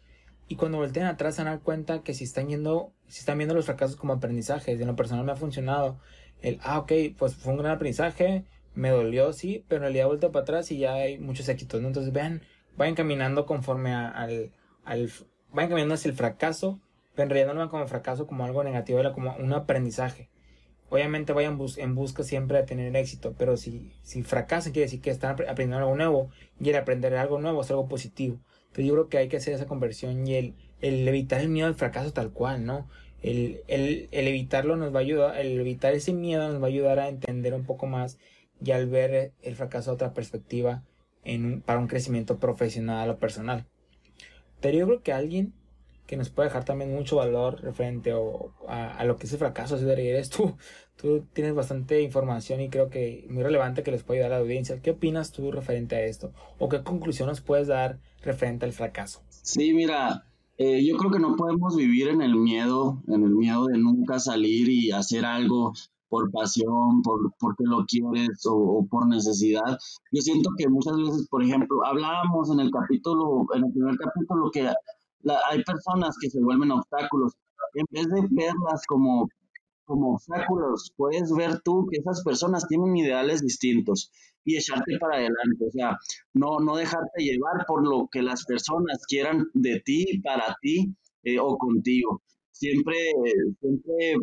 Y 0.48 0.56
cuando 0.56 0.78
volteen 0.78 1.04
atrás 1.04 1.34
se 1.34 1.44
dar 1.44 1.60
cuenta 1.60 2.02
que 2.02 2.14
si 2.14 2.24
están 2.24 2.48
yendo, 2.48 2.92
si 3.06 3.20
están 3.20 3.36
viendo 3.36 3.54
los 3.54 3.66
fracasos 3.66 3.96
como 3.96 4.14
aprendizajes, 4.14 4.80
en 4.80 4.86
lo 4.86 4.96
personal 4.96 5.24
me 5.24 5.32
ha 5.32 5.36
funcionado. 5.36 6.00
El, 6.42 6.58
ah, 6.62 6.78
ok, 6.78 6.92
pues 7.16 7.34
fue 7.34 7.52
un 7.52 7.58
gran 7.58 7.72
aprendizaje, 7.72 8.44
me 8.74 8.90
dolió, 8.90 9.32
sí, 9.32 9.64
pero 9.68 9.78
en 9.78 9.82
realidad 9.82 10.06
vuelta 10.06 10.30
para 10.30 10.42
atrás 10.44 10.70
y 10.70 10.78
ya 10.78 10.94
hay 10.94 11.18
muchos 11.18 11.48
éxitos. 11.48 11.82
Entonces 11.82 12.12
vean, 12.12 12.42
vayan 12.76 12.94
caminando 12.94 13.46
conforme 13.46 13.92
al, 13.92 14.52
al, 14.84 15.10
vayan 15.52 15.70
caminando 15.70 15.94
hacia 15.94 16.10
el 16.10 16.16
fracaso, 16.16 16.80
pero 17.14 17.24
en 17.24 17.30
realidad 17.30 17.54
no 17.54 17.64
lo 17.64 17.70
como 17.70 17.86
fracaso, 17.88 18.26
como 18.26 18.44
algo 18.44 18.62
negativo, 18.62 19.00
era 19.00 19.12
como 19.12 19.34
un 19.36 19.52
aprendizaje. 19.52 20.28
Obviamente 20.90 21.32
vayan 21.32 21.58
en 21.76 21.94
busca 21.94 22.22
siempre 22.22 22.58
de 22.58 22.64
tener 22.64 22.96
éxito, 22.96 23.34
pero 23.36 23.56
si, 23.56 23.92
si 24.02 24.22
fracasan 24.22 24.72
quiere 24.72 24.86
decir 24.86 25.00
que 25.02 25.10
están 25.10 25.32
aprendiendo 25.32 25.78
algo 25.78 25.94
nuevo 25.96 26.30
y 26.60 26.70
el 26.70 26.76
aprender 26.76 27.14
algo 27.16 27.38
nuevo 27.40 27.60
es 27.60 27.70
algo 27.70 27.88
positivo. 27.88 28.38
Entonces 28.68 28.86
yo 28.86 28.92
creo 28.94 29.08
que 29.08 29.18
hay 29.18 29.28
que 29.28 29.36
hacer 29.36 29.54
esa 29.54 29.66
conversión 29.66 30.26
y 30.26 30.36
el, 30.36 30.54
el 30.80 31.06
evitar 31.06 31.40
el 31.40 31.48
miedo 31.48 31.66
al 31.66 31.74
fracaso 31.74 32.12
tal 32.12 32.32
cual, 32.32 32.64
¿no? 32.64 32.88
El, 33.22 33.62
el, 33.66 34.08
evitarlo 34.10 34.76
nos 34.76 34.94
va 34.94 34.98
a 34.98 35.02
ayudar, 35.02 35.40
el 35.40 35.58
evitar 35.58 35.94
ese 35.94 36.12
miedo 36.12 36.48
nos 36.48 36.62
va 36.62 36.66
a 36.66 36.70
ayudar 36.70 36.98
a 37.00 37.08
entender 37.08 37.54
un 37.54 37.64
poco 37.64 37.86
más 37.86 38.18
y 38.64 38.70
al 38.70 38.86
ver 38.86 39.32
el 39.42 39.56
fracaso 39.56 39.90
a 39.90 39.94
otra 39.94 40.14
perspectiva 40.14 40.82
en 41.24 41.60
para 41.60 41.80
un 41.80 41.88
crecimiento 41.88 42.38
profesional 42.38 43.10
o 43.10 43.18
personal. 43.18 43.66
Pero 44.60 44.78
yo 44.78 44.86
creo 44.86 45.02
que 45.02 45.12
alguien 45.12 45.52
que 46.08 46.16
nos 46.16 46.30
puede 46.30 46.48
dejar 46.48 46.64
también 46.64 46.92
mucho 46.92 47.16
valor 47.16 47.60
referente 47.62 48.12
a, 48.66 49.04
lo 49.04 49.16
que 49.16 49.26
es 49.26 49.32
el 49.32 49.38
fracaso, 49.38 49.78
si 49.78 49.84
eres 49.84 50.30
tú. 50.30 50.56
Tú 50.96 51.26
tienes 51.32 51.54
bastante 51.54 52.00
información 52.00 52.60
y 52.60 52.70
creo 52.70 52.88
que 52.88 53.26
muy 53.28 53.42
relevante 53.42 53.82
que 53.82 53.90
les 53.90 54.02
puede 54.02 54.20
dar 54.20 54.32
a 54.32 54.36
la 54.36 54.40
audiencia. 54.40 54.80
¿Qué 54.80 54.90
opinas 54.90 55.30
tú 55.30 55.52
referente 55.52 55.94
a 55.94 56.00
esto? 56.02 56.32
¿O 56.58 56.68
qué 56.68 56.82
conclusión 56.82 57.28
nos 57.28 57.42
puedes 57.42 57.68
dar 57.68 57.98
referente 58.22 58.64
al 58.64 58.72
fracaso? 58.72 59.22
Sí, 59.28 59.74
mira, 59.74 60.24
eh, 60.58 60.84
yo 60.84 60.96
creo 60.96 61.10
que 61.10 61.20
no 61.20 61.36
podemos 61.36 61.76
vivir 61.76 62.08
en 62.08 62.20
el 62.20 62.34
miedo, 62.36 63.00
en 63.06 63.22
el 63.22 63.30
miedo 63.30 63.66
de 63.66 63.78
nunca 63.78 64.18
salir 64.18 64.68
y 64.68 64.90
hacer 64.90 65.24
algo 65.24 65.72
por 66.08 66.30
pasión, 66.32 67.02
por 67.02 67.32
porque 67.38 67.64
lo 67.64 67.84
quieres 67.86 68.44
o, 68.50 68.86
por 68.90 69.06
necesidad. 69.06 69.78
Yo 70.12 70.20
siento 70.20 70.50
que 70.58 70.68
muchas 70.68 70.96
veces, 70.96 71.28
por 71.28 71.44
ejemplo, 71.44 71.84
hablábamos 71.84 72.50
en 72.50 72.60
el 72.60 72.70
capítulo, 72.70 73.46
en 73.54 73.64
el 73.64 73.72
primer 73.72 73.96
capítulo, 73.98 74.50
que 74.50 74.68
hay 75.48 75.62
personas 75.64 76.16
que 76.20 76.30
se 76.30 76.40
vuelven 76.42 76.72
obstáculos. 76.72 77.34
En 77.74 77.86
vez 77.90 78.08
de 78.08 78.26
verlas 78.30 78.84
como 78.88 79.28
como 79.88 80.14
obstáculos, 80.14 80.92
puedes 80.96 81.32
ver 81.34 81.60
tú 81.64 81.86
que 81.90 81.98
esas 81.98 82.22
personas 82.22 82.68
tienen 82.68 82.94
ideales 82.94 83.40
distintos 83.40 84.12
y 84.44 84.56
echarte 84.56 84.98
para 85.00 85.16
adelante, 85.16 85.66
o 85.66 85.70
sea, 85.70 85.96
no, 86.34 86.60
no 86.60 86.76
dejarte 86.76 87.24
llevar 87.24 87.64
por 87.66 87.88
lo 87.88 88.06
que 88.12 88.22
las 88.22 88.44
personas 88.44 89.04
quieran 89.08 89.46
de 89.54 89.80
ti, 89.80 90.20
para 90.22 90.54
ti 90.60 90.94
eh, 91.22 91.38
o 91.40 91.56
contigo. 91.56 92.22
Siempre, 92.52 92.96
siempre 93.60 94.16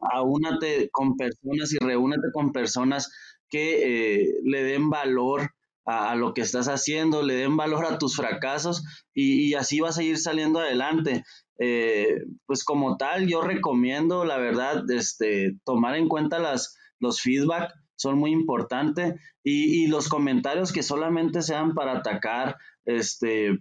aúnate 0.00 0.88
con 0.90 1.16
personas 1.16 1.72
y 1.72 1.78
reúnete 1.78 2.28
con 2.32 2.52
personas 2.52 3.10
que 3.48 4.22
eh, 4.22 4.40
le 4.42 4.62
den 4.62 4.88
valor 4.88 5.50
a, 5.88 6.14
lo 6.16 6.34
que 6.34 6.42
estás 6.42 6.68
haciendo, 6.68 7.22
le 7.22 7.34
den 7.34 7.56
valor 7.56 7.86
a 7.86 7.96
tus 7.98 8.14
fracasos 8.14 8.84
y, 9.14 9.54
así 9.54 9.80
vas 9.80 9.96
a 9.96 10.02
ir 10.02 10.18
saliendo 10.18 10.60
adelante. 10.60 11.24
Eh, 11.58 12.24
pues 12.46 12.62
como 12.62 12.98
tal, 12.98 13.26
yo 13.26 13.40
recomiendo, 13.40 14.26
la 14.26 14.36
verdad, 14.36 14.88
este, 14.90 15.56
tomar 15.64 15.96
en 15.96 16.08
cuenta 16.08 16.38
las, 16.38 16.76
los 17.00 17.22
feedback, 17.22 17.72
son 17.96 18.18
muy 18.18 18.32
importantes, 18.32 19.14
y, 19.42 19.86
los 19.86 20.08
comentarios 20.08 20.72
que 20.72 20.82
solamente 20.82 21.40
sean 21.40 21.74
para 21.74 21.98
atacar, 21.98 22.56
este, 22.84 23.58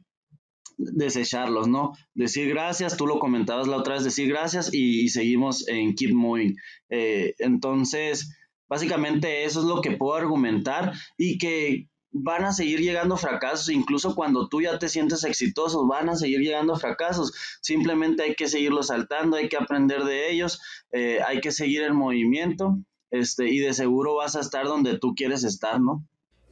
desecharlos, 0.78 1.70
¿no? 1.70 1.94
Decir 2.14 2.50
gracias, 2.50 2.98
tú 2.98 3.08
lo 3.08 3.20
comentabas 3.20 3.68
la 3.68 3.78
otra 3.78 3.94
vez, 3.94 4.04
decir 4.04 4.28
gracias 4.28 4.74
y, 4.74 5.08
seguimos 5.08 5.66
en 5.70 5.96
keep 5.96 6.14
moving. 6.14 6.56
Eh, 6.90 7.36
entonces, 7.40 8.38
básicamente 8.68 9.46
eso 9.46 9.62
es 9.62 9.66
lo 9.66 9.82
que 9.82 9.92
puedo 9.92 10.16
argumentar 10.16 10.92
y 11.18 11.38
que 11.38 11.88
van 12.12 12.46
a 12.46 12.54
seguir 12.54 12.80
llegando 12.80 13.18
fracasos, 13.18 13.70
incluso 13.70 14.16
cuando 14.16 14.48
tú 14.48 14.62
ya 14.62 14.80
te 14.80 14.90
sientes 14.90 15.24
exitoso, 15.24 15.88
van 15.88 16.10
a 16.10 16.16
seguir 16.16 16.40
llegando 16.40 16.76
fracasos. 16.76 17.34
Simplemente 17.62 18.24
hay 18.24 18.36
que 18.36 18.48
seguirlos 18.48 18.88
saltando, 18.88 19.38
hay 19.38 19.50
que 19.50 19.58
aprender 19.58 20.04
de 20.04 20.32
ellos, 20.32 20.62
eh, 20.92 21.20
hay 21.26 21.42
que 21.42 21.52
seguir 21.52 21.84
el 21.84 21.94
movimiento, 21.94 22.78
este, 23.12 23.50
y 23.50 23.60
de 23.60 23.74
seguro 23.74 24.16
vas 24.16 24.36
a 24.36 24.42
estar 24.42 24.66
donde 24.66 24.98
tú 24.98 25.14
quieres 25.16 25.44
estar, 25.44 25.80
¿no? 25.80 26.06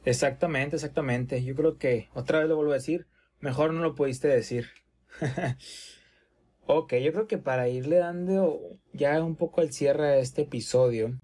Exactamente, 0.04 0.76
exactamente. 0.76 1.42
Yo 1.42 1.54
creo 1.54 1.78
que, 1.78 2.08
otra 2.14 2.38
vez 2.40 2.48
lo 2.48 2.56
vuelvo 2.56 2.72
a 2.72 2.76
decir, 2.76 3.06
mejor 3.40 3.74
no 3.74 3.80
lo 3.80 3.94
pudiste 3.94 4.28
decir. 4.28 4.68
ok, 6.66 6.94
yo 6.94 7.12
creo 7.12 7.26
que 7.26 7.38
para 7.38 7.68
irle 7.68 7.96
dando 7.96 8.60
ya 8.92 9.22
un 9.22 9.36
poco 9.36 9.62
el 9.62 9.72
cierre 9.72 10.06
a 10.06 10.18
este 10.18 10.42
episodio, 10.42 11.18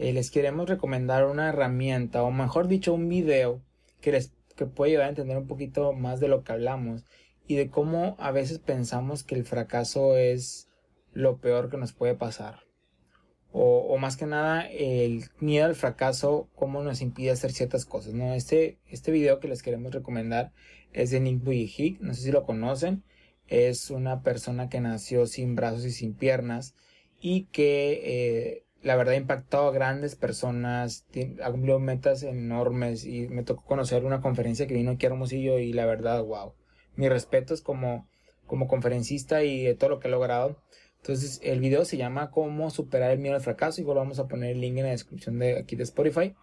eh, 0.00 0.14
les 0.14 0.30
queremos 0.30 0.66
recomendar 0.66 1.26
una 1.26 1.50
herramienta, 1.50 2.22
o 2.22 2.30
mejor 2.30 2.68
dicho, 2.68 2.94
un 2.94 3.08
video 3.08 3.62
que 4.00 4.12
les 4.12 4.32
que 4.56 4.64
puede 4.66 4.92
ayudar 4.92 5.06
a 5.06 5.10
entender 5.10 5.36
un 5.36 5.46
poquito 5.46 5.92
más 5.92 6.20
de 6.20 6.28
lo 6.28 6.42
que 6.42 6.52
hablamos 6.52 7.04
y 7.46 7.56
de 7.56 7.70
cómo 7.70 8.16
a 8.18 8.30
veces 8.30 8.58
pensamos 8.58 9.24
que 9.24 9.34
el 9.34 9.44
fracaso 9.44 10.16
es 10.16 10.68
lo 11.12 11.38
peor 11.38 11.70
que 11.70 11.76
nos 11.76 11.92
puede 11.92 12.14
pasar. 12.14 12.60
O, 13.52 13.96
más 13.98 14.16
que 14.16 14.26
nada 14.26 14.66
el 14.68 15.24
miedo 15.40 15.66
al 15.66 15.74
fracaso, 15.74 16.48
cómo 16.54 16.82
nos 16.82 17.02
impide 17.02 17.30
hacer 17.30 17.52
ciertas 17.52 17.84
cosas. 17.84 18.14
¿no? 18.14 18.32
Este, 18.32 18.78
este 18.86 19.10
video 19.10 19.40
que 19.40 19.48
les 19.48 19.62
queremos 19.62 19.92
recomendar 19.92 20.52
es 20.92 21.10
de 21.10 21.20
Nick 21.20 21.42
Bujicic, 21.42 22.00
no 22.00 22.14
sé 22.14 22.22
si 22.22 22.32
lo 22.32 22.44
conocen. 22.44 23.02
Es 23.48 23.90
una 23.90 24.22
persona 24.22 24.68
que 24.68 24.80
nació 24.80 25.26
sin 25.26 25.56
brazos 25.56 25.84
y 25.84 25.90
sin 25.90 26.14
piernas 26.14 26.74
y 27.20 27.46
que 27.46 28.00
eh, 28.04 28.64
la 28.82 28.96
verdad 28.96 29.14
ha 29.14 29.18
impactado 29.18 29.68
a 29.68 29.72
grandes 29.72 30.16
personas, 30.16 31.06
ha 31.42 31.50
cumplido 31.50 31.78
metas 31.78 32.22
enormes 32.22 33.04
y 33.04 33.28
me 33.28 33.42
tocó 33.42 33.64
conocer 33.64 34.04
una 34.04 34.20
conferencia 34.20 34.66
que 34.66 34.74
vino 34.74 34.92
aquí 34.92 35.06
a 35.06 35.10
Hermosillo 35.10 35.58
y 35.58 35.72
la 35.72 35.86
verdad, 35.86 36.22
wow. 36.24 36.54
Mi 36.96 37.08
respeto 37.08 37.52
es 37.52 37.60
como, 37.60 38.08
como 38.46 38.68
conferencista 38.68 39.42
y 39.42 39.64
de 39.64 39.74
todo 39.74 39.90
lo 39.90 40.00
que 40.00 40.08
ha 40.08 40.10
logrado. 40.10 40.62
Entonces 40.96 41.40
el 41.42 41.60
video 41.60 41.84
se 41.84 41.96
llama 41.96 42.30
Cómo 42.30 42.70
superar 42.70 43.10
el 43.10 43.18
miedo 43.18 43.34
al 43.34 43.40
fracaso. 43.42 43.80
Igual 43.80 43.98
vamos 43.98 44.18
a 44.18 44.28
poner 44.28 44.52
el 44.52 44.60
link 44.60 44.78
en 44.78 44.84
la 44.84 44.90
descripción 44.90 45.38
de 45.38 45.58
aquí 45.58 45.76
de 45.76 45.84
Spotify. 45.84 46.34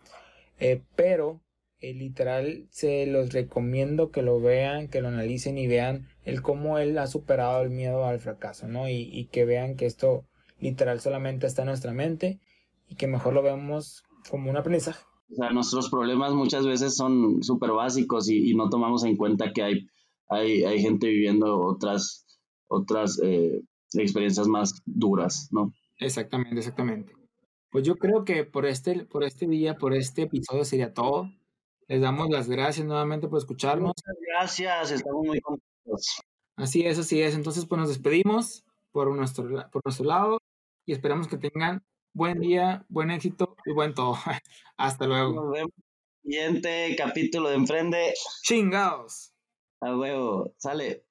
Eh, 0.60 0.82
pero 0.96 1.42
eh, 1.80 1.94
literal 1.94 2.68
se 2.72 3.06
los 3.08 3.34
recomiendo 3.34 4.10
que 4.12 4.22
lo 4.22 4.40
vean, 4.40 4.88
que 4.88 5.02
lo 5.02 5.10
analicen 5.10 5.58
y 5.58 5.68
vean 5.68 6.08
el 6.24 6.42
cómo 6.42 6.80
él 6.80 6.98
ha 6.98 7.08
superado 7.08 7.62
el 7.62 7.70
miedo 7.70 8.06
al 8.06 8.20
fracaso, 8.20 8.68
¿no? 8.68 8.90
Y 8.90 9.28
que 9.32 9.46
vean 9.46 9.76
que 9.76 9.86
esto 9.86 10.26
literal 10.60 11.00
solamente 11.00 11.48
está 11.48 11.64
en 11.64 11.68
nuestra 11.68 11.94
mente 11.94 12.40
y 12.88 12.96
que 12.96 13.08
mejor 13.08 13.34
lo 13.34 13.42
vemos 13.42 14.04
como 14.30 14.50
un 14.50 14.58
aprendizaje. 14.58 15.04
O 15.32 15.36
sea, 15.36 15.50
nuestros 15.50 15.90
problemas 15.90 16.34
muchas 16.34 16.66
veces 16.66 16.96
son 16.96 17.44
súper 17.44 17.72
básicos 17.72 18.30
y, 18.30 18.56
no 18.56 18.70
tomamos 18.70 19.04
en 19.04 19.18
cuenta 19.18 19.52
que 19.52 19.62
hay, 19.62 19.88
hay, 20.30 20.64
hay 20.64 20.82
gente 20.82 21.08
viviendo 21.08 21.60
otras, 21.60 22.26
otras 22.68 23.20
eh, 23.24 23.62
experiencias 23.94 24.48
más 24.48 24.82
duras, 24.86 25.50
¿no? 25.52 25.74
Exactamente, 26.00 26.58
exactamente. 26.58 27.14
Pues 27.70 27.86
yo 27.86 27.96
creo 27.96 28.24
que 28.24 28.46
por 28.46 28.66
este, 28.66 29.06
por 29.06 29.24
este 29.24 29.48
día, 29.48 29.78
por 29.78 29.94
este 29.94 30.24
episodio 30.24 30.64
sería 30.64 30.94
todo. 30.94 31.30
Les 31.88 32.02
damos 32.02 32.30
las 32.30 32.50
gracias 32.50 32.86
nuevamente 32.86 33.28
por 33.28 33.40
escucharnos. 33.40 33.94
Muchas 33.96 34.16
gracias, 34.30 34.92
estamos 34.92 35.26
muy 35.26 35.42
contentos. 35.42 36.22
Así 36.56 36.84
es, 36.86 36.98
así 36.98 37.22
es. 37.22 37.36
Entonces, 37.36 37.66
pues 37.66 37.80
nos 37.80 37.90
despedimos 37.90 38.64
por 38.98 39.16
nuestro, 39.16 39.70
por 39.70 39.84
nuestro 39.86 40.06
lado 40.06 40.42
y 40.84 40.92
esperamos 40.92 41.28
que 41.28 41.38
tengan 41.38 41.84
buen 42.16 42.40
día, 42.40 42.84
buen 42.90 43.12
éxito 43.12 43.56
y 43.64 43.72
buen 43.72 43.94
todo. 43.94 44.18
Hasta 44.78 45.06
luego. 45.06 45.34
Nos 45.34 45.52
vemos 45.52 45.72
siguiente 46.24 46.96
capítulo 46.98 47.50
de 47.50 47.56
Emprende. 47.58 48.14
Chingados. 48.42 49.34
A 49.82 49.96
huevo, 49.96 50.52
sale. 50.58 51.06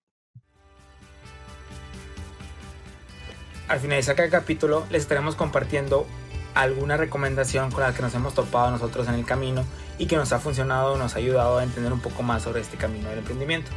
Al 3.69 3.79
finalizar 3.79 4.17
cada 4.17 4.31
capítulo 4.31 4.85
les 4.91 5.03
estaremos 5.03 5.37
compartiendo 5.37 6.09
alguna 6.55 6.97
recomendación 6.97 7.71
con 7.71 7.83
la 7.83 7.95
que 7.95 8.03
nos 8.03 8.13
hemos 8.17 8.35
topado 8.35 8.73
nosotros 8.73 9.07
en 9.07 9.15
el 9.15 9.25
camino 9.25 9.65
y 9.97 10.09
que 10.09 10.17
nos 10.17 10.33
ha 10.33 10.41
funcionado, 10.41 10.99
nos 10.99 11.15
ha 11.15 11.19
ayudado 11.19 11.59
a 11.59 11.63
entender 11.63 11.93
un 11.93 12.01
poco 12.01 12.25
más 12.25 12.43
sobre 12.43 12.63
este 12.63 12.77
camino 12.77 13.09
del 13.11 13.21
emprendimiento. 13.21 13.71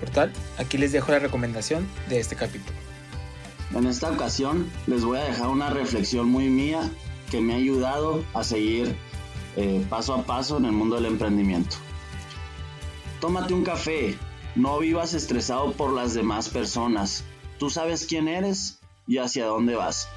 Por 0.00 0.08
tal, 0.08 0.32
aquí 0.56 0.78
les 0.78 0.92
dejo 0.92 1.12
la 1.12 1.18
recomendación 1.18 1.86
de 2.08 2.18
este 2.18 2.36
capítulo. 2.36 2.91
En 3.74 3.86
esta 3.86 4.10
ocasión 4.10 4.70
les 4.86 5.04
voy 5.04 5.18
a 5.18 5.24
dejar 5.24 5.48
una 5.48 5.70
reflexión 5.70 6.28
muy 6.28 6.48
mía 6.50 6.90
que 7.30 7.40
me 7.40 7.54
ha 7.54 7.56
ayudado 7.56 8.22
a 8.34 8.44
seguir 8.44 8.94
eh, 9.56 9.84
paso 9.88 10.14
a 10.14 10.24
paso 10.24 10.58
en 10.58 10.66
el 10.66 10.72
mundo 10.72 10.96
del 10.96 11.06
emprendimiento. 11.06 11.76
Tómate 13.20 13.54
un 13.54 13.64
café, 13.64 14.18
no 14.54 14.78
vivas 14.78 15.14
estresado 15.14 15.72
por 15.72 15.92
las 15.92 16.12
demás 16.12 16.50
personas. 16.50 17.24
Tú 17.58 17.70
sabes 17.70 18.04
quién 18.06 18.28
eres 18.28 18.80
y 19.06 19.18
hacia 19.18 19.46
dónde 19.46 19.74
vas. 19.74 20.08